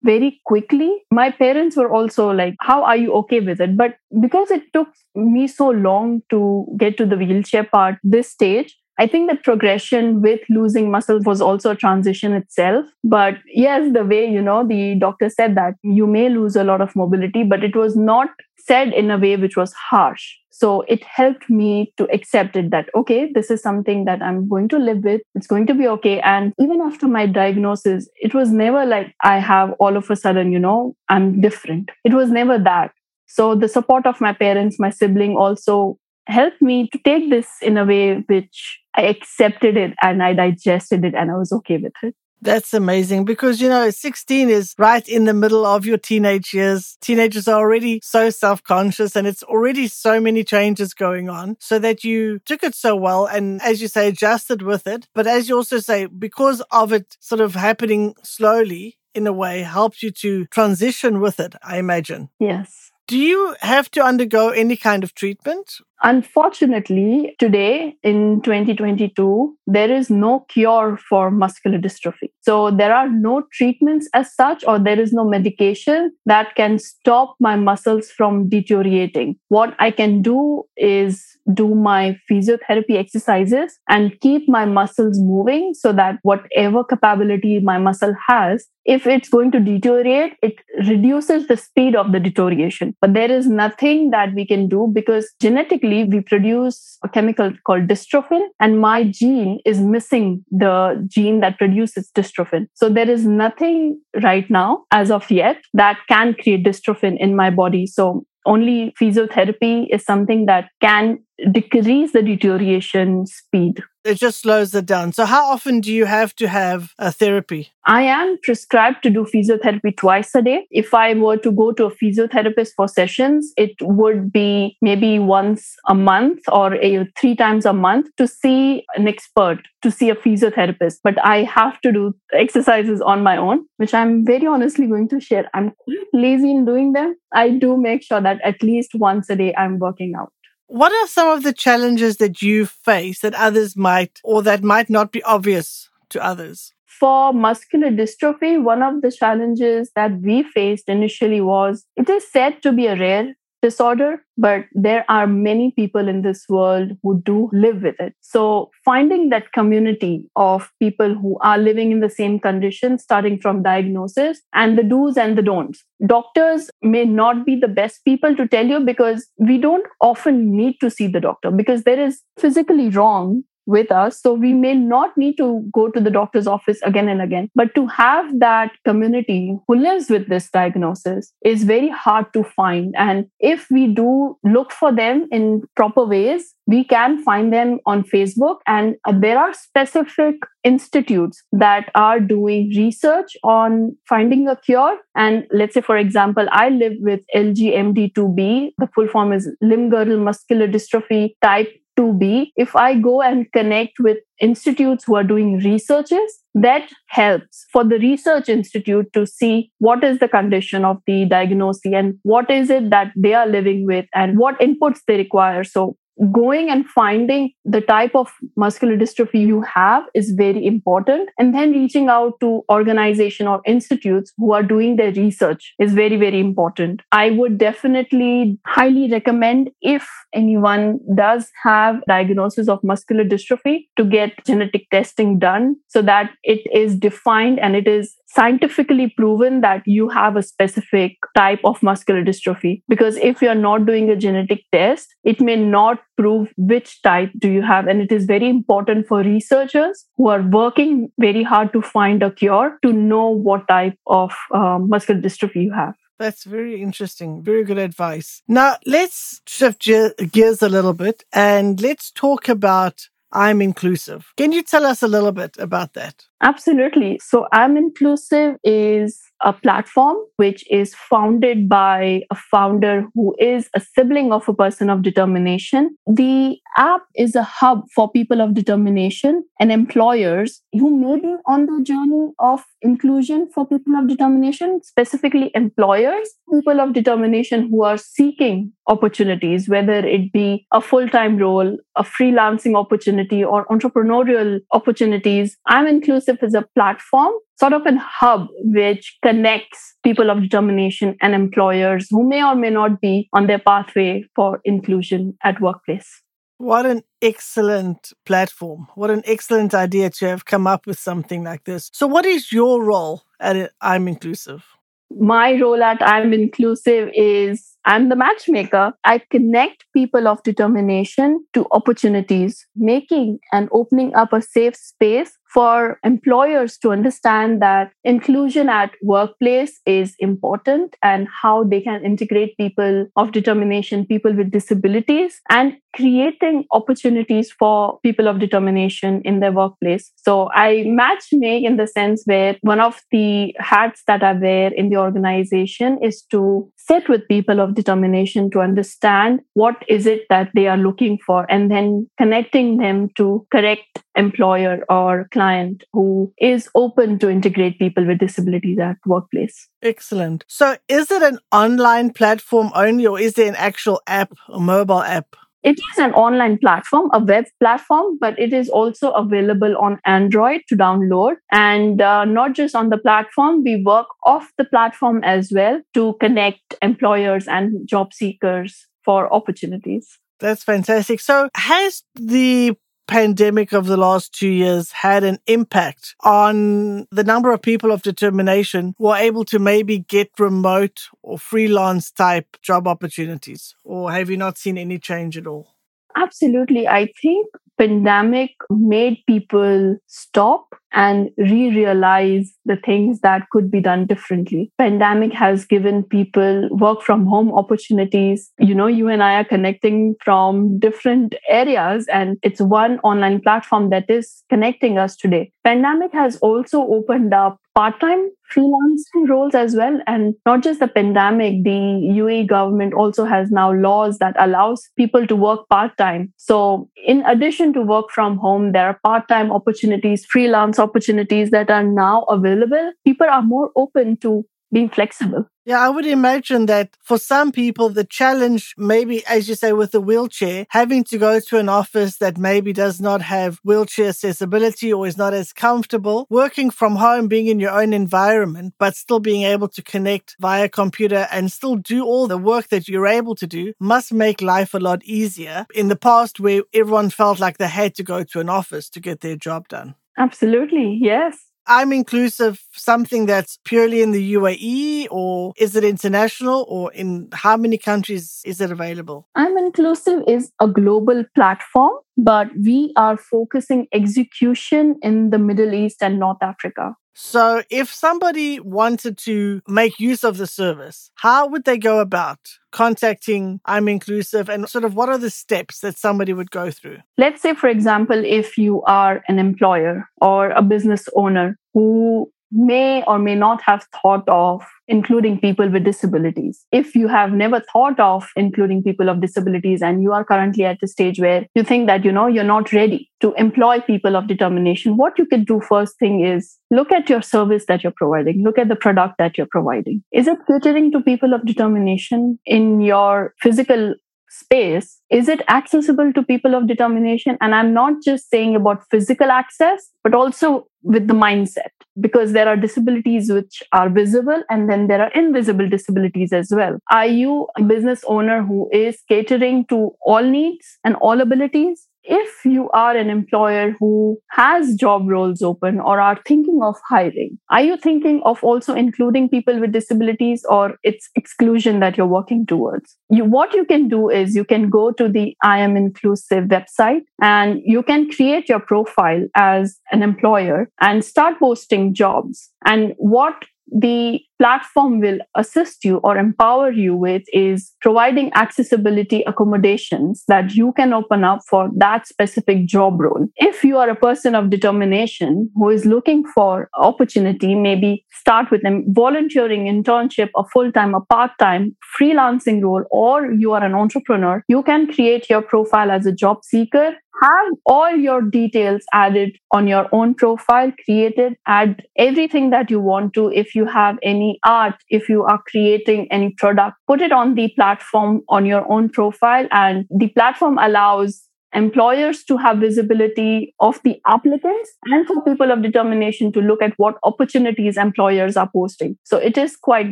very 0.02 0.40
quickly. 0.46 1.02
My 1.10 1.30
parents 1.30 1.76
were 1.76 1.92
also 1.92 2.30
like, 2.30 2.54
How 2.60 2.84
are 2.84 2.96
you 2.96 3.12
okay 3.14 3.40
with 3.40 3.60
it? 3.60 3.76
But 3.76 3.96
because 4.20 4.50
it 4.50 4.72
took 4.72 4.88
me 5.14 5.48
so 5.48 5.70
long 5.70 6.22
to 6.30 6.66
get 6.78 6.96
to 6.98 7.06
the 7.06 7.16
wheelchair 7.16 7.64
part, 7.64 7.96
this 8.04 8.30
stage, 8.30 8.77
I 8.98 9.06
think 9.06 9.30
the 9.30 9.36
progression 9.36 10.20
with 10.20 10.40
losing 10.48 10.90
muscle 10.90 11.20
was 11.24 11.40
also 11.40 11.70
a 11.70 11.76
transition 11.76 12.32
itself. 12.32 12.86
But 13.04 13.34
yes, 13.46 13.92
the 13.92 14.04
way, 14.04 14.28
you 14.28 14.42
know, 14.42 14.66
the 14.66 14.96
doctor 14.96 15.30
said 15.30 15.56
that 15.56 15.74
you 15.82 16.06
may 16.06 16.28
lose 16.28 16.56
a 16.56 16.64
lot 16.64 16.80
of 16.80 16.96
mobility, 16.96 17.44
but 17.44 17.62
it 17.62 17.76
was 17.76 17.96
not 17.96 18.28
said 18.56 18.92
in 18.92 19.10
a 19.10 19.16
way 19.16 19.36
which 19.36 19.56
was 19.56 19.72
harsh. 19.72 20.34
So 20.50 20.80
it 20.88 21.04
helped 21.04 21.48
me 21.48 21.92
to 21.98 22.12
accept 22.12 22.56
it 22.56 22.70
that, 22.72 22.90
okay, 22.96 23.30
this 23.32 23.48
is 23.48 23.62
something 23.62 24.04
that 24.06 24.20
I'm 24.20 24.48
going 24.48 24.68
to 24.70 24.78
live 24.78 25.04
with. 25.04 25.22
It's 25.36 25.46
going 25.46 25.68
to 25.68 25.74
be 25.74 25.86
okay. 25.86 26.20
And 26.20 26.52
even 26.58 26.80
after 26.80 27.06
my 27.06 27.26
diagnosis, 27.26 28.08
it 28.16 28.34
was 28.34 28.50
never 28.50 28.84
like 28.84 29.14
I 29.22 29.38
have 29.38 29.72
all 29.78 29.96
of 29.96 30.10
a 30.10 30.16
sudden, 30.16 30.50
you 30.50 30.58
know, 30.58 30.96
I'm 31.08 31.40
different. 31.40 31.92
It 32.04 32.12
was 32.12 32.30
never 32.30 32.58
that. 32.58 32.90
So 33.26 33.54
the 33.54 33.68
support 33.68 34.04
of 34.06 34.20
my 34.20 34.32
parents, 34.32 34.80
my 34.80 34.90
sibling 34.90 35.36
also 35.36 35.96
helped 36.26 36.60
me 36.60 36.88
to 36.90 36.98
take 37.04 37.30
this 37.30 37.48
in 37.62 37.78
a 37.78 37.84
way 37.84 38.24
which 38.26 38.80
I 38.98 39.02
accepted 39.02 39.76
it 39.76 39.94
and 40.02 40.20
I 40.22 40.32
digested 40.32 41.04
it 41.04 41.14
and 41.14 41.30
I 41.30 41.36
was 41.36 41.52
okay 41.52 41.76
with 41.76 41.92
it. 42.02 42.16
That's 42.40 42.74
amazing 42.74 43.24
because, 43.24 43.60
you 43.60 43.68
know, 43.68 43.90
16 43.90 44.48
is 44.48 44.74
right 44.76 45.06
in 45.08 45.24
the 45.24 45.34
middle 45.34 45.64
of 45.64 45.86
your 45.86 45.98
teenage 45.98 46.52
years. 46.52 46.96
Teenagers 47.00 47.46
are 47.46 47.58
already 47.58 48.00
so 48.02 48.30
self 48.30 48.62
conscious 48.62 49.14
and 49.14 49.26
it's 49.26 49.42
already 49.44 49.86
so 49.86 50.20
many 50.20 50.42
changes 50.42 50.94
going 50.94 51.28
on 51.28 51.56
so 51.60 51.78
that 51.78 52.02
you 52.02 52.40
took 52.40 52.64
it 52.64 52.74
so 52.74 52.96
well 52.96 53.26
and, 53.26 53.62
as 53.62 53.80
you 53.80 53.88
say, 53.88 54.08
adjusted 54.08 54.62
with 54.62 54.86
it. 54.86 55.08
But 55.14 55.26
as 55.26 55.48
you 55.48 55.56
also 55.56 55.78
say, 55.78 56.06
because 56.06 56.60
of 56.72 56.92
it 56.92 57.16
sort 57.20 57.40
of 57.40 57.54
happening 57.54 58.14
slowly 58.22 58.98
in 59.14 59.26
a 59.26 59.32
way, 59.32 59.60
helps 59.60 60.02
you 60.02 60.10
to 60.10 60.46
transition 60.46 61.20
with 61.20 61.40
it, 61.40 61.54
I 61.62 61.78
imagine. 61.78 62.30
Yes. 62.38 62.90
Do 63.08 63.16
you 63.16 63.56
have 63.60 63.90
to 63.92 64.02
undergo 64.02 64.50
any 64.50 64.76
kind 64.76 65.02
of 65.02 65.14
treatment? 65.14 65.78
Unfortunately, 66.02 67.34
today 67.38 67.96
in 68.04 68.40
2022, 68.42 69.56
there 69.66 69.90
is 69.90 70.10
no 70.10 70.40
cure 70.48 70.96
for 71.08 71.30
muscular 71.30 71.78
dystrophy. 71.78 72.30
So 72.42 72.70
there 72.70 72.94
are 72.94 73.08
no 73.08 73.42
treatments 73.52 74.08
as 74.14 74.32
such, 74.34 74.64
or 74.64 74.78
there 74.78 75.00
is 75.00 75.12
no 75.12 75.24
medication 75.24 76.12
that 76.26 76.54
can 76.54 76.78
stop 76.78 77.34
my 77.40 77.56
muscles 77.56 78.10
from 78.10 78.48
deteriorating. 78.48 79.36
What 79.48 79.74
I 79.80 79.90
can 79.90 80.22
do 80.22 80.64
is 80.76 81.24
do 81.52 81.74
my 81.74 82.16
physiotherapy 82.30 82.96
exercises 82.96 83.78
and 83.88 84.18
keep 84.20 84.48
my 84.48 84.66
muscles 84.66 85.18
moving 85.18 85.72
so 85.74 85.92
that 85.94 86.18
whatever 86.22 86.84
capability 86.84 87.58
my 87.58 87.78
muscle 87.78 88.14
has, 88.28 88.66
if 88.84 89.06
it's 89.06 89.28
going 89.28 89.50
to 89.52 89.60
deteriorate, 89.60 90.34
it 90.42 90.56
reduces 90.86 91.46
the 91.46 91.56
speed 91.56 91.94
of 91.94 92.12
the 92.12 92.20
deterioration. 92.20 92.94
But 93.00 93.14
there 93.14 93.30
is 93.30 93.46
nothing 93.46 94.10
that 94.10 94.34
we 94.34 94.46
can 94.46 94.68
do 94.68 94.90
because 94.92 95.30
genetically 95.40 95.87
we 95.88 96.20
produce 96.20 96.98
a 97.04 97.08
chemical 97.08 97.52
called 97.66 97.86
dystrophin, 97.88 98.40
and 98.60 98.80
my 98.80 99.04
gene 99.04 99.60
is 99.64 99.80
missing 99.80 100.44
the 100.50 101.04
gene 101.08 101.40
that 101.40 101.58
produces 101.58 102.10
dystrophin. 102.14 102.66
So 102.74 102.88
there 102.88 103.08
is 103.08 103.26
nothing 103.26 104.00
right 104.22 104.48
now, 104.50 104.84
as 104.90 105.10
of 105.10 105.30
yet, 105.30 105.56
that 105.74 105.98
can 106.08 106.34
create 106.34 106.64
dystrophin 106.64 107.18
in 107.18 107.36
my 107.36 107.50
body. 107.50 107.86
So 107.86 108.24
only 108.46 108.94
physiotherapy 109.00 109.88
is 109.90 110.04
something 110.04 110.46
that 110.46 110.70
can 110.80 111.18
decrease 111.52 112.12
the 112.12 112.22
deterioration 112.22 113.26
speed. 113.26 113.82
It 114.08 114.16
just 114.16 114.40
slows 114.40 114.74
it 114.74 114.86
down. 114.86 115.12
So, 115.12 115.26
how 115.26 115.44
often 115.50 115.82
do 115.82 115.92
you 115.92 116.06
have 116.06 116.34
to 116.36 116.48
have 116.48 116.94
a 116.98 117.12
therapy? 117.12 117.72
I 117.84 118.00
am 118.02 118.38
prescribed 118.42 119.02
to 119.02 119.10
do 119.10 119.24
physiotherapy 119.24 119.94
twice 119.98 120.34
a 120.34 120.40
day. 120.40 120.66
If 120.70 120.94
I 120.94 121.12
were 121.12 121.36
to 121.36 121.52
go 121.52 121.72
to 121.72 121.84
a 121.84 121.94
physiotherapist 121.94 122.70
for 122.74 122.88
sessions, 122.88 123.52
it 123.58 123.72
would 123.82 124.32
be 124.32 124.78
maybe 124.80 125.18
once 125.18 125.76
a 125.88 125.94
month 125.94 126.40
or 126.50 126.74
a, 126.76 127.06
three 127.20 127.36
times 127.36 127.66
a 127.66 127.74
month 127.74 128.08
to 128.16 128.26
see 128.26 128.82
an 128.96 129.08
expert, 129.08 129.58
to 129.82 129.90
see 129.90 130.08
a 130.08 130.16
physiotherapist. 130.16 131.00
But 131.04 131.22
I 131.22 131.42
have 131.42 131.78
to 131.82 131.92
do 131.92 132.14
exercises 132.32 133.02
on 133.02 133.22
my 133.22 133.36
own, 133.36 133.66
which 133.76 133.92
I'm 133.92 134.24
very 134.24 134.46
honestly 134.46 134.86
going 134.86 135.08
to 135.10 135.20
share. 135.20 135.50
I'm 135.52 135.74
lazy 136.14 136.50
in 136.50 136.64
doing 136.64 136.94
them. 136.94 137.14
I 137.34 137.50
do 137.50 137.76
make 137.76 138.02
sure 138.02 138.22
that 138.22 138.40
at 138.42 138.62
least 138.62 138.94
once 138.94 139.28
a 139.28 139.36
day 139.36 139.54
I'm 139.54 139.78
working 139.78 140.14
out. 140.14 140.32
What 140.68 140.92
are 140.92 141.06
some 141.06 141.28
of 141.28 141.44
the 141.44 141.54
challenges 141.54 142.18
that 142.18 142.42
you 142.42 142.66
face 142.66 143.20
that 143.20 143.34
others 143.34 143.74
might 143.74 144.20
or 144.22 144.42
that 144.42 144.62
might 144.62 144.90
not 144.90 145.12
be 145.12 145.22
obvious 145.22 145.88
to 146.10 146.22
others? 146.22 146.74
For 146.84 147.32
muscular 147.32 147.90
dystrophy, 147.90 148.62
one 148.62 148.82
of 148.82 149.00
the 149.00 149.10
challenges 149.10 149.90
that 149.96 150.20
we 150.20 150.42
faced 150.42 150.90
initially 150.90 151.40
was 151.40 151.86
it 151.96 152.10
is 152.10 152.30
said 152.30 152.60
to 152.62 152.72
be 152.72 152.86
a 152.86 152.96
rare 152.96 153.34
disorder, 153.62 154.22
but 154.36 154.64
there 154.72 155.04
are 155.08 155.26
many 155.26 155.72
people 155.72 156.08
in 156.08 156.22
this 156.22 156.44
world 156.48 156.92
who 157.02 157.20
do 157.22 157.50
live 157.52 157.82
with 157.82 157.96
it. 157.98 158.14
So, 158.20 158.70
finding 158.84 159.30
that 159.30 159.52
community 159.52 160.28
of 160.36 160.70
people 160.78 161.14
who 161.14 161.38
are 161.42 161.58
living 161.58 161.92
in 161.92 162.00
the 162.00 162.10
same 162.10 162.38
condition, 162.38 162.98
starting 162.98 163.38
from 163.38 163.62
diagnosis 163.62 164.40
and 164.54 164.78
the 164.78 164.82
do's 164.82 165.16
and 165.16 165.36
the 165.36 165.42
don'ts. 165.42 165.84
Doctors 166.06 166.70
may 166.82 167.04
not 167.04 167.44
be 167.44 167.56
the 167.56 167.68
best 167.68 168.04
people 168.04 168.36
to 168.36 168.46
tell 168.46 168.66
you 168.66 168.80
because 168.80 169.28
we 169.38 169.58
don't 169.58 169.86
often 170.00 170.56
need 170.56 170.76
to 170.80 170.90
see 170.90 171.08
the 171.08 171.20
doctor 171.20 171.50
because 171.50 171.82
there 171.82 172.00
is 172.00 172.22
physically 172.38 172.88
wrong 172.90 173.42
with 173.68 173.92
us. 173.92 174.20
So 174.20 174.32
we 174.32 174.52
may 174.52 174.74
not 174.74 175.16
need 175.16 175.36
to 175.36 175.62
go 175.72 175.90
to 175.90 176.00
the 176.00 176.10
doctor's 176.10 176.46
office 176.46 176.80
again 176.82 177.08
and 177.08 177.20
again. 177.22 177.50
But 177.54 177.74
to 177.74 177.86
have 177.86 178.38
that 178.40 178.72
community 178.84 179.56
who 179.68 179.76
lives 179.76 180.08
with 180.08 180.28
this 180.28 180.50
diagnosis 180.50 181.32
is 181.44 181.64
very 181.64 181.90
hard 181.90 182.32
to 182.32 182.42
find. 182.42 182.94
And 182.96 183.26
if 183.38 183.70
we 183.70 183.86
do 183.86 184.36
look 184.42 184.72
for 184.72 184.90
them 184.90 185.28
in 185.30 185.62
proper 185.76 186.04
ways, 186.04 186.54
we 186.66 186.84
can 186.84 187.22
find 187.22 187.52
them 187.52 187.78
on 187.86 188.02
Facebook. 188.04 188.56
And 188.66 188.96
there 189.20 189.38
are 189.38 189.52
specific 189.54 190.36
institutes 190.64 191.42
that 191.52 191.90
are 191.94 192.20
doing 192.20 192.70
research 192.76 193.36
on 193.42 193.96
finding 194.08 194.48
a 194.48 194.56
cure. 194.56 194.96
And 195.14 195.46
let's 195.52 195.74
say, 195.74 195.80
for 195.80 195.96
example, 195.96 196.46
I 196.52 196.70
live 196.70 196.94
with 197.00 197.20
LGMD2B. 197.34 198.72
The 198.78 198.88
full 198.94 199.08
form 199.08 199.32
is 199.32 199.50
limb 199.60 199.90
girdle 199.90 200.18
muscular 200.18 200.68
dystrophy 200.68 201.34
type 201.42 201.68
2B, 201.98 202.52
if 202.56 202.76
I 202.76 202.94
go 202.94 203.20
and 203.20 203.50
connect 203.52 203.98
with 203.98 204.18
institutes 204.40 205.04
who 205.04 205.16
are 205.16 205.24
doing 205.24 205.58
researches, 205.58 206.38
that 206.54 206.90
helps 207.08 207.66
for 207.72 207.84
the 207.84 207.98
research 207.98 208.48
institute 208.48 209.12
to 209.12 209.26
see 209.26 209.72
what 209.78 210.04
is 210.04 210.18
the 210.18 210.28
condition 210.28 210.84
of 210.84 210.98
the 211.06 211.24
diagnosis 211.24 211.92
and 211.92 212.14
what 212.22 212.50
is 212.50 212.70
it 212.70 212.90
that 212.90 213.12
they 213.16 213.34
are 213.34 213.46
living 213.46 213.84
with 213.84 214.06
and 214.14 214.38
what 214.38 214.58
inputs 214.60 215.00
they 215.06 215.16
require. 215.16 215.64
So 215.64 215.96
going 216.32 216.70
and 216.70 216.86
finding 216.88 217.52
the 217.64 217.80
type 217.80 218.14
of 218.14 218.32
muscular 218.56 218.96
dystrophy 218.96 219.46
you 219.46 219.60
have 219.62 220.04
is 220.14 220.32
very 220.32 220.66
important. 220.66 221.28
And 221.38 221.54
then 221.54 221.72
reaching 221.72 222.08
out 222.08 222.40
to 222.40 222.64
organization 222.70 223.46
or 223.46 223.60
institutes 223.66 224.32
who 224.36 224.52
are 224.52 224.62
doing 224.62 224.96
their 224.96 225.12
research 225.12 225.74
is 225.78 225.94
very 225.94 226.16
very 226.16 226.40
important. 226.40 227.02
I 227.12 227.30
would 227.30 227.58
definitely 227.58 228.58
highly 228.66 229.10
recommend 229.10 229.70
if 229.80 230.08
anyone 230.32 231.00
does 231.14 231.50
have 231.62 232.02
diagnosis 232.06 232.68
of 232.68 232.82
muscular 232.82 233.24
dystrophy 233.24 233.86
to 233.96 234.04
get 234.04 234.44
genetic 234.44 234.88
testing 234.90 235.38
done 235.38 235.76
so 235.88 236.02
that 236.02 236.30
it 236.42 236.60
is 236.72 236.96
defined 236.96 237.58
and 237.60 237.76
it 237.76 237.86
is 237.86 238.16
scientifically 238.28 239.12
proven 239.16 239.60
that 239.62 239.82
you 239.86 240.08
have 240.08 240.36
a 240.36 240.42
specific 240.42 241.16
type 241.36 241.60
of 241.64 241.82
muscular 241.82 242.22
dystrophy 242.22 242.82
because 242.88 243.16
if 243.16 243.40
you're 243.40 243.54
not 243.54 243.86
doing 243.86 244.10
a 244.10 244.16
genetic 244.16 244.64
test 244.72 245.14
it 245.24 245.40
may 245.40 245.56
not 245.56 245.98
prove 246.16 246.52
which 246.56 247.00
type 247.02 247.30
do 247.38 247.50
you 247.50 247.62
have 247.62 247.86
and 247.86 248.02
it 248.02 248.12
is 248.12 248.26
very 248.26 248.48
important 248.48 249.06
for 249.06 249.20
researchers 249.20 250.04
who 250.16 250.28
are 250.28 250.42
working 250.42 251.10
very 251.18 251.42
hard 251.42 251.72
to 251.72 251.80
find 251.80 252.22
a 252.22 252.30
cure 252.30 252.78
to 252.82 252.92
know 252.92 253.28
what 253.28 253.66
type 253.68 253.94
of 254.06 254.32
um, 254.52 254.88
muscular 254.88 255.20
dystrophy 255.20 255.64
you 255.64 255.72
have 255.72 255.94
that's 256.18 256.42
very 256.42 256.82
interesting. 256.82 257.42
Very 257.44 257.62
good 257.62 257.78
advice. 257.78 258.42
Now, 258.48 258.76
let's 258.84 259.40
shift 259.46 259.88
gears 260.32 260.62
a 260.62 260.68
little 260.68 260.92
bit 260.92 261.24
and 261.32 261.80
let's 261.80 262.10
talk 262.10 262.48
about 262.48 263.08
I'm 263.32 263.60
inclusive. 263.60 264.32
Can 264.36 264.52
you 264.52 264.62
tell 264.62 264.86
us 264.86 265.02
a 265.02 265.08
little 265.08 265.32
bit 265.32 265.56
about 265.58 265.94
that? 265.94 266.26
Absolutely. 266.42 267.20
So, 267.22 267.46
I'm 267.52 267.76
inclusive 267.76 268.56
is 268.64 269.27
a 269.42 269.52
platform 269.52 270.16
which 270.36 270.64
is 270.70 270.94
founded 270.94 271.68
by 271.68 272.22
a 272.30 272.34
founder 272.34 273.06
who 273.14 273.34
is 273.38 273.68
a 273.74 273.80
sibling 273.80 274.32
of 274.32 274.48
a 274.48 274.54
person 274.54 274.90
of 274.90 275.02
determination. 275.02 275.96
The 276.06 276.58
app 276.76 277.02
is 277.16 277.34
a 277.34 277.42
hub 277.42 277.84
for 277.94 278.10
people 278.10 278.40
of 278.40 278.54
determination 278.54 279.44
and 279.60 279.72
employers 279.72 280.62
who 280.72 280.96
may 280.96 281.20
be 281.20 281.34
on 281.46 281.66
the 281.66 281.82
journey 281.82 282.32
of 282.38 282.64
inclusion 282.82 283.48
for 283.52 283.66
people 283.66 283.96
of 283.96 284.08
determination, 284.08 284.80
specifically 284.82 285.50
employers, 285.54 286.28
people 286.52 286.80
of 286.80 286.92
determination 286.92 287.68
who 287.68 287.82
are 287.82 287.98
seeking 287.98 288.72
opportunities, 288.86 289.68
whether 289.68 289.98
it 289.98 290.32
be 290.32 290.66
a 290.72 290.80
full 290.80 291.08
time 291.08 291.36
role, 291.36 291.76
a 291.96 292.02
freelancing 292.02 292.76
opportunity, 292.76 293.44
or 293.44 293.66
entrepreneurial 293.66 294.60
opportunities. 294.72 295.56
I'm 295.66 295.86
inclusive 295.86 296.38
as 296.42 296.54
a 296.54 296.66
platform 296.74 297.32
sort 297.58 297.72
of 297.72 297.84
a 297.86 297.98
hub 297.98 298.48
which 298.60 299.18
connects 299.22 299.96
people 300.04 300.30
of 300.30 300.40
determination 300.40 301.16
and 301.20 301.34
employers 301.34 302.06
who 302.10 302.26
may 302.28 302.42
or 302.42 302.54
may 302.54 302.70
not 302.70 303.00
be 303.00 303.28
on 303.32 303.46
their 303.46 303.58
pathway 303.58 304.24
for 304.34 304.60
inclusion 304.64 305.36
at 305.42 305.60
workplace. 305.60 306.22
What 306.58 306.86
an 306.86 307.02
excellent 307.22 308.12
platform. 308.26 308.88
What 308.94 309.10
an 309.10 309.22
excellent 309.26 309.74
idea 309.74 310.10
to 310.10 310.26
have 310.26 310.44
come 310.44 310.66
up 310.66 310.86
with 310.86 310.98
something 310.98 311.44
like 311.44 311.64
this. 311.64 311.88
So, 311.92 312.06
what 312.06 312.26
is 312.26 312.52
your 312.52 312.82
role 312.82 313.22
at 313.38 313.72
I'm 313.80 314.08
Inclusive? 314.08 314.64
My 315.10 315.58
role 315.58 315.82
at 315.82 315.98
I'm 316.02 316.32
Inclusive 316.32 317.10
is 317.14 317.76
I'm 317.84 318.08
the 318.08 318.16
matchmaker. 318.16 318.92
I 319.04 319.22
connect 319.30 319.84
people 319.94 320.28
of 320.28 320.42
determination 320.42 321.44
to 321.54 321.66
opportunities, 321.72 322.66
making 322.76 323.38
and 323.52 323.68
opening 323.72 324.14
up 324.14 324.32
a 324.32 324.42
safe 324.42 324.76
space 324.76 325.32
for 325.52 325.98
employers 326.04 326.76
to 326.78 326.92
understand 326.92 327.62
that 327.62 327.90
inclusion 328.04 328.68
at 328.68 328.90
workplace 329.02 329.80
is 329.86 330.14
important 330.18 330.94
and 331.02 331.26
how 331.42 331.64
they 331.64 331.80
can 331.80 332.04
integrate 332.04 332.56
people 332.58 333.06
of 333.16 333.32
determination, 333.32 334.04
people 334.04 334.34
with 334.34 334.50
disabilities, 334.50 335.40
and 335.48 335.76
creating 335.96 336.64
opportunities 336.72 337.50
for 337.50 337.98
people 338.02 338.28
of 338.28 338.38
determination 338.38 339.22
in 339.24 339.40
their 339.40 339.52
workplace. 339.52 340.12
So 340.16 340.50
I 340.52 340.84
match 340.86 341.24
make 341.32 341.64
in 341.64 341.76
the 341.76 341.86
sense 341.86 342.22
where 342.26 342.56
one 342.60 342.80
of 342.80 343.00
the 343.10 343.54
hats 343.58 344.02
that 344.06 344.22
I 344.22 344.34
wear 344.34 344.70
in 344.74 344.90
the 344.90 344.98
organization 344.98 345.98
is 346.02 346.22
to 346.30 346.70
sit 346.76 347.08
with 347.08 347.26
people 347.28 347.60
of 347.60 347.67
determination 347.74 348.50
to 348.50 348.60
understand 348.60 349.40
what 349.54 349.84
is 349.88 350.06
it 350.06 350.22
that 350.28 350.50
they 350.54 350.66
are 350.66 350.76
looking 350.76 351.18
for 351.26 351.46
and 351.50 351.70
then 351.70 352.08
connecting 352.18 352.78
them 352.78 353.08
to 353.16 353.46
correct 353.50 354.02
employer 354.16 354.84
or 354.88 355.28
client 355.32 355.84
who 355.92 356.32
is 356.38 356.68
open 356.74 357.18
to 357.18 357.30
integrate 357.30 357.78
people 357.78 358.04
with 358.04 358.18
disabilities 358.18 358.78
at 358.78 358.96
workplace. 359.06 359.68
Excellent. 359.82 360.44
So 360.48 360.76
is 360.88 361.10
it 361.10 361.22
an 361.22 361.38
online 361.52 362.12
platform 362.12 362.70
only 362.74 363.06
or 363.06 363.18
is 363.20 363.34
there 363.34 363.48
an 363.48 363.56
actual 363.56 364.00
app, 364.06 364.32
a 364.48 364.58
mobile 364.58 365.02
app? 365.02 365.36
It 365.68 365.78
is 365.92 365.98
an 365.98 366.14
online 366.14 366.56
platform, 366.56 367.10
a 367.12 367.18
web 367.18 367.44
platform, 367.60 368.16
but 368.18 368.38
it 368.38 368.54
is 368.54 368.70
also 368.70 369.10
available 369.10 369.76
on 369.76 369.98
Android 370.06 370.62
to 370.68 370.76
download. 370.76 371.34
And 371.52 372.00
uh, 372.00 372.24
not 372.24 372.54
just 372.54 372.74
on 372.74 372.88
the 372.88 372.96
platform, 372.96 373.62
we 373.62 373.82
work 373.82 374.06
off 374.24 374.50
the 374.56 374.64
platform 374.64 375.22
as 375.24 375.52
well 375.52 375.82
to 375.92 376.14
connect 376.20 376.74
employers 376.80 377.46
and 377.46 377.86
job 377.86 378.14
seekers 378.14 378.86
for 379.04 379.30
opportunities. 379.30 380.18
That's 380.40 380.64
fantastic. 380.64 381.20
So, 381.20 381.50
has 381.54 382.02
the 382.14 382.74
pandemic 383.08 383.72
of 383.72 383.86
the 383.86 383.96
last 383.96 384.32
two 384.32 384.48
years 384.48 384.92
had 384.92 385.24
an 385.24 385.38
impact 385.46 386.14
on 386.20 387.08
the 387.10 387.24
number 387.24 387.50
of 387.50 387.60
people 387.60 387.90
of 387.90 388.02
determination 388.02 388.94
who 388.98 389.06
are 389.06 389.18
able 389.18 389.44
to 389.46 389.58
maybe 389.58 389.98
get 389.98 390.30
remote 390.38 391.08
or 391.22 391.38
freelance 391.38 392.12
type 392.12 392.56
job 392.62 392.86
opportunities? 392.86 393.74
Or 393.82 394.12
have 394.12 394.30
you 394.30 394.36
not 394.36 394.58
seen 394.58 394.78
any 394.78 394.98
change 394.98 395.36
at 395.36 395.46
all? 395.46 395.74
Absolutely. 396.14 396.86
I 396.86 397.08
think 397.20 397.46
pandemic 397.78 398.50
made 398.70 399.22
people 399.26 399.96
stop 400.06 400.74
and 400.92 401.30
re-realize 401.36 402.52
the 402.64 402.76
things 402.76 403.20
that 403.20 403.48
could 403.50 403.70
be 403.70 403.80
done 403.80 404.06
differently. 404.06 404.72
Pandemic 404.78 405.32
has 405.32 405.64
given 405.64 406.02
people 406.02 406.68
work 406.72 407.02
from 407.02 407.26
home 407.26 407.52
opportunities. 407.52 408.50
You 408.58 408.74
know 408.74 408.86
you 408.86 409.08
and 409.08 409.22
i 409.22 409.34
are 409.40 409.44
connecting 409.44 410.16
from 410.24 410.78
different 410.78 411.34
areas 411.48 412.06
and 412.08 412.38
it's 412.42 412.60
one 412.60 412.98
online 413.00 413.40
platform 413.40 413.90
that 413.90 414.08
is 414.08 414.42
connecting 414.48 414.98
us 414.98 415.16
today. 415.16 415.52
Pandemic 415.62 416.12
has 416.12 416.36
also 416.38 416.80
opened 416.80 417.34
up 417.34 417.60
part-time 417.74 418.30
freelancing 418.54 419.28
roles 419.28 419.54
as 419.54 419.74
well 419.74 420.00
and 420.06 420.34
not 420.46 420.62
just 420.62 420.80
the 420.80 420.88
pandemic 420.88 421.62
the 421.64 421.70
UAE 421.70 422.46
government 422.46 422.94
also 422.94 423.24
has 423.24 423.50
now 423.50 423.72
laws 423.72 424.18
that 424.18 424.34
allows 424.38 424.88
people 424.96 425.26
to 425.26 425.36
work 425.36 425.68
part-time. 425.68 426.32
So 426.36 426.88
in 427.04 427.24
addition 427.26 427.72
to 427.74 427.82
work 427.82 428.10
from 428.10 428.38
home 428.38 428.72
there 428.72 428.86
are 428.86 429.00
part-time 429.04 429.52
opportunities 429.52 430.24
freelance 430.24 430.78
opportunities 430.78 431.50
that 431.50 431.70
are 431.70 431.84
now 431.84 432.22
available. 432.24 432.92
People 433.04 433.26
are 433.28 433.42
more 433.42 433.70
open 433.76 434.16
to 434.18 434.44
being 434.72 434.88
flexible. 434.88 435.46
Yeah, 435.64 435.80
I 435.80 435.90
would 435.90 436.06
imagine 436.06 436.64
that 436.66 436.96
for 437.02 437.18
some 437.18 437.52
people, 437.52 437.90
the 437.90 438.02
challenge, 438.02 438.72
maybe, 438.78 439.22
as 439.26 439.50
you 439.50 439.54
say, 439.54 439.72
with 439.74 439.92
the 439.92 440.00
wheelchair, 440.00 440.66
having 440.70 441.04
to 441.04 441.18
go 441.18 441.40
to 441.40 441.58
an 441.58 441.68
office 441.68 442.16
that 442.16 442.38
maybe 442.38 442.72
does 442.72 443.02
not 443.02 443.20
have 443.20 443.60
wheelchair 443.64 444.08
accessibility 444.08 444.90
or 444.90 445.06
is 445.06 445.18
not 445.18 445.34
as 445.34 445.52
comfortable, 445.52 446.26
working 446.30 446.70
from 446.70 446.96
home, 446.96 447.28
being 447.28 447.48
in 447.48 447.60
your 447.60 447.70
own 447.70 447.92
environment, 447.92 448.72
but 448.78 448.96
still 448.96 449.20
being 449.20 449.42
able 449.42 449.68
to 449.68 449.82
connect 449.82 450.36
via 450.40 450.70
computer 450.70 451.28
and 451.30 451.52
still 451.52 451.76
do 451.76 452.02
all 452.02 452.26
the 452.26 452.38
work 452.38 452.68
that 452.68 452.88
you're 452.88 453.06
able 453.06 453.34
to 453.34 453.46
do 453.46 453.74
must 453.78 454.10
make 454.10 454.40
life 454.40 454.72
a 454.72 454.78
lot 454.78 455.04
easier. 455.04 455.66
In 455.74 455.88
the 455.88 455.96
past, 455.96 456.40
where 456.40 456.62
everyone 456.72 457.10
felt 457.10 457.40
like 457.40 457.58
they 457.58 457.68
had 457.68 457.94
to 457.96 458.02
go 458.02 458.24
to 458.24 458.40
an 458.40 458.48
office 458.48 458.88
to 458.88 459.00
get 459.00 459.20
their 459.20 459.36
job 459.36 459.68
done. 459.68 459.96
Absolutely, 460.16 460.98
yes. 461.00 461.36
I'm 461.68 461.92
inclusive 461.92 462.64
something 462.72 463.26
that's 463.26 463.58
purely 463.64 464.00
in 464.00 464.12
the 464.12 464.34
UAE 464.34 465.08
or 465.10 465.52
is 465.58 465.76
it 465.76 465.84
international 465.84 466.64
or 466.66 466.90
in 466.92 467.28
how 467.34 467.58
many 467.58 467.76
countries 467.76 468.40
is 468.46 468.62
it 468.62 468.70
available? 468.70 469.28
I'm 469.34 469.58
inclusive 469.58 470.22
is 470.26 470.50
a 470.60 470.66
global 470.66 471.24
platform, 471.34 471.92
but 472.16 472.48
we 472.56 472.94
are 472.96 473.18
focusing 473.18 473.86
execution 473.92 474.98
in 475.02 475.28
the 475.28 475.38
Middle 475.38 475.74
East 475.74 476.02
and 476.02 476.18
North 476.18 476.42
Africa. 476.42 476.94
So, 477.20 477.64
if 477.68 477.92
somebody 477.92 478.60
wanted 478.60 479.18
to 479.18 479.60
make 479.66 479.98
use 479.98 480.22
of 480.22 480.36
the 480.36 480.46
service, 480.46 481.10
how 481.16 481.48
would 481.48 481.64
they 481.64 481.76
go 481.76 481.98
about 481.98 482.38
contacting 482.70 483.60
I'm 483.64 483.88
Inclusive 483.88 484.48
and 484.48 484.68
sort 484.68 484.84
of 484.84 484.94
what 484.94 485.08
are 485.08 485.18
the 485.18 485.28
steps 485.28 485.80
that 485.80 485.98
somebody 485.98 486.32
would 486.32 486.52
go 486.52 486.70
through? 486.70 486.98
Let's 487.16 487.42
say, 487.42 487.54
for 487.54 487.66
example, 487.66 488.24
if 488.24 488.56
you 488.56 488.82
are 488.82 489.24
an 489.26 489.40
employer 489.40 490.08
or 490.20 490.50
a 490.50 490.62
business 490.62 491.08
owner 491.16 491.58
who 491.74 492.30
may 492.50 493.02
or 493.04 493.18
may 493.18 493.34
not 493.34 493.60
have 493.62 493.86
thought 494.00 494.28
of 494.28 494.62
including 494.86 495.38
people 495.38 495.68
with 495.68 495.84
disabilities. 495.84 496.64
If 496.72 496.94
you 496.94 497.08
have 497.08 497.32
never 497.32 497.60
thought 497.60 498.00
of 498.00 498.28
including 498.36 498.82
people 498.82 499.08
of 499.08 499.20
disabilities 499.20 499.82
and 499.82 500.02
you 500.02 500.12
are 500.12 500.24
currently 500.24 500.64
at 500.64 500.82
a 500.82 500.86
stage 500.86 501.20
where 501.20 501.46
you 501.54 501.62
think 501.62 501.86
that 501.86 502.04
you 502.04 502.12
know 502.12 502.26
you're 502.26 502.44
not 502.44 502.72
ready 502.72 503.10
to 503.20 503.34
employ 503.34 503.80
people 503.80 504.16
of 504.16 504.26
determination, 504.26 504.96
what 504.96 505.18
you 505.18 505.26
can 505.26 505.44
do 505.44 505.60
first 505.60 505.98
thing 505.98 506.24
is 506.24 506.56
look 506.70 506.90
at 506.90 507.10
your 507.10 507.22
service 507.22 507.66
that 507.68 507.82
you're 507.82 507.92
providing, 507.96 508.42
look 508.42 508.58
at 508.58 508.68
the 508.68 508.76
product 508.76 509.16
that 509.18 509.36
you're 509.36 509.48
providing. 509.50 510.02
Is 510.12 510.26
it 510.26 510.38
catering 510.46 510.90
to 510.92 511.00
people 511.00 511.34
of 511.34 511.44
determination 511.44 512.38
in 512.46 512.80
your 512.80 513.34
physical 513.40 513.94
space 514.30 515.00
is 515.10 515.28
it 515.28 515.40
accessible 515.48 516.12
to 516.12 516.22
people 516.22 516.54
of 516.54 516.66
determination 516.66 517.38
and 517.40 517.54
i'm 517.54 517.72
not 517.72 517.94
just 518.04 518.28
saying 518.28 518.54
about 518.54 518.84
physical 518.90 519.30
access 519.30 519.90
but 520.04 520.14
also 520.14 520.66
with 520.82 521.08
the 521.08 521.14
mindset 521.14 521.70
because 522.00 522.32
there 522.32 522.48
are 522.48 522.56
disabilities 522.56 523.30
which 523.30 523.62
are 523.72 523.88
visible 523.88 524.42
and 524.48 524.70
then 524.70 524.86
there 524.86 525.02
are 525.02 525.10
invisible 525.12 525.68
disabilities 525.68 526.32
as 526.32 526.52
well. 526.54 526.78
Are 526.90 527.06
you 527.06 527.48
a 527.56 527.62
business 527.62 528.04
owner 528.06 528.42
who 528.42 528.68
is 528.72 529.02
catering 529.08 529.66
to 529.66 529.90
all 530.02 530.22
needs 530.22 530.78
and 530.84 530.94
all 530.96 531.20
abilities 531.20 531.87
if 532.04 532.44
you 532.44 532.70
are 532.70 532.96
an 532.96 533.10
employer 533.10 533.74
who 533.78 534.18
has 534.30 534.74
job 534.74 535.08
roles 535.08 535.42
open 535.42 535.80
or 535.80 536.00
are 536.00 536.20
thinking 536.26 536.60
of 536.62 536.76
hiring, 536.88 537.38
are 537.50 537.62
you 537.62 537.76
thinking 537.76 538.22
of 538.24 538.42
also 538.42 538.74
including 538.74 539.28
people 539.28 539.60
with 539.60 539.72
disabilities 539.72 540.44
or 540.48 540.76
it's 540.82 541.10
exclusion 541.14 541.80
that 541.80 541.96
you're 541.96 542.06
working 542.06 542.46
towards? 542.46 542.96
You, 543.10 543.24
what 543.24 543.52
you 543.52 543.64
can 543.64 543.88
do 543.88 544.08
is 544.08 544.34
you 544.34 544.44
can 544.44 544.70
go 544.70 544.92
to 544.92 545.08
the 545.08 545.34
I 545.42 545.58
am 545.58 545.76
inclusive 545.76 546.44
website 546.44 547.02
and 547.20 547.60
you 547.64 547.82
can 547.82 548.10
create 548.10 548.48
your 548.48 548.60
profile 548.60 549.26
as 549.34 549.78
an 549.92 550.02
employer 550.02 550.70
and 550.80 551.04
start 551.04 551.38
posting 551.38 551.94
jobs. 551.94 552.50
And 552.64 552.94
what 552.96 553.44
the 553.72 554.20
platform 554.38 555.00
will 555.00 555.18
assist 555.36 555.84
you 555.84 555.96
or 555.98 556.16
empower 556.16 556.70
you 556.70 556.94
with 556.94 557.22
is 557.32 557.72
providing 557.80 558.32
accessibility 558.34 559.22
accommodations 559.26 560.22
that 560.28 560.54
you 560.54 560.72
can 560.76 560.92
open 560.92 561.24
up 561.24 561.40
for 561.48 561.68
that 561.76 562.06
specific 562.06 562.66
job 562.66 563.00
role. 563.00 563.26
If 563.36 563.64
you 563.64 563.76
are 563.78 563.90
a 563.90 563.96
person 563.96 564.34
of 564.34 564.50
determination 564.50 565.50
who 565.54 565.70
is 565.70 565.84
looking 565.84 566.24
for 566.24 566.68
opportunity, 566.74 567.54
maybe 567.54 568.04
start 568.12 568.50
with 568.50 568.64
a 568.64 568.82
volunteering 568.86 569.64
internship, 569.64 570.30
a 570.36 570.44
full 570.52 570.70
time, 570.70 570.94
a 570.94 571.00
part 571.00 571.32
time 571.40 571.76
freelancing 572.00 572.62
role, 572.62 572.84
or 572.90 573.32
you 573.32 573.52
are 573.52 573.64
an 573.64 573.74
entrepreneur, 573.74 574.44
you 574.48 574.62
can 574.62 574.92
create 574.92 575.28
your 575.28 575.42
profile 575.42 575.90
as 575.90 576.06
a 576.06 576.12
job 576.12 576.44
seeker 576.44 576.94
have 577.20 577.52
all 577.66 577.90
your 577.90 578.22
details 578.22 578.82
added 578.92 579.36
on 579.52 579.66
your 579.66 579.88
own 579.92 580.14
profile 580.14 580.72
created 580.84 581.34
add 581.46 581.82
everything 581.96 582.50
that 582.50 582.70
you 582.70 582.80
want 582.80 583.12
to 583.14 583.28
if 583.30 583.54
you 583.54 583.66
have 583.66 583.98
any 584.02 584.38
art, 584.44 584.74
if 584.88 585.08
you 585.08 585.24
are 585.24 585.42
creating 585.46 586.06
any 586.10 586.30
product, 586.38 586.76
put 586.86 587.00
it 587.00 587.12
on 587.12 587.34
the 587.34 587.48
platform 587.56 588.22
on 588.28 588.46
your 588.46 588.70
own 588.70 588.88
profile. 588.88 589.46
And 589.50 589.86
the 589.90 590.08
platform 590.08 590.58
allows 590.58 591.22
employers 591.54 592.24
to 592.24 592.36
have 592.36 592.58
visibility 592.58 593.54
of 593.60 593.80
the 593.82 594.00
applicants 594.06 594.70
and 594.84 595.06
for 595.06 595.22
people 595.24 595.50
of 595.50 595.62
determination 595.62 596.30
to 596.32 596.40
look 596.40 596.60
at 596.60 596.74
what 596.76 596.96
opportunities 597.04 597.76
employers 597.78 598.36
are 598.36 598.50
posting. 598.52 598.98
So 599.04 599.16
it 599.16 599.38
is 599.38 599.56
quite 599.56 599.88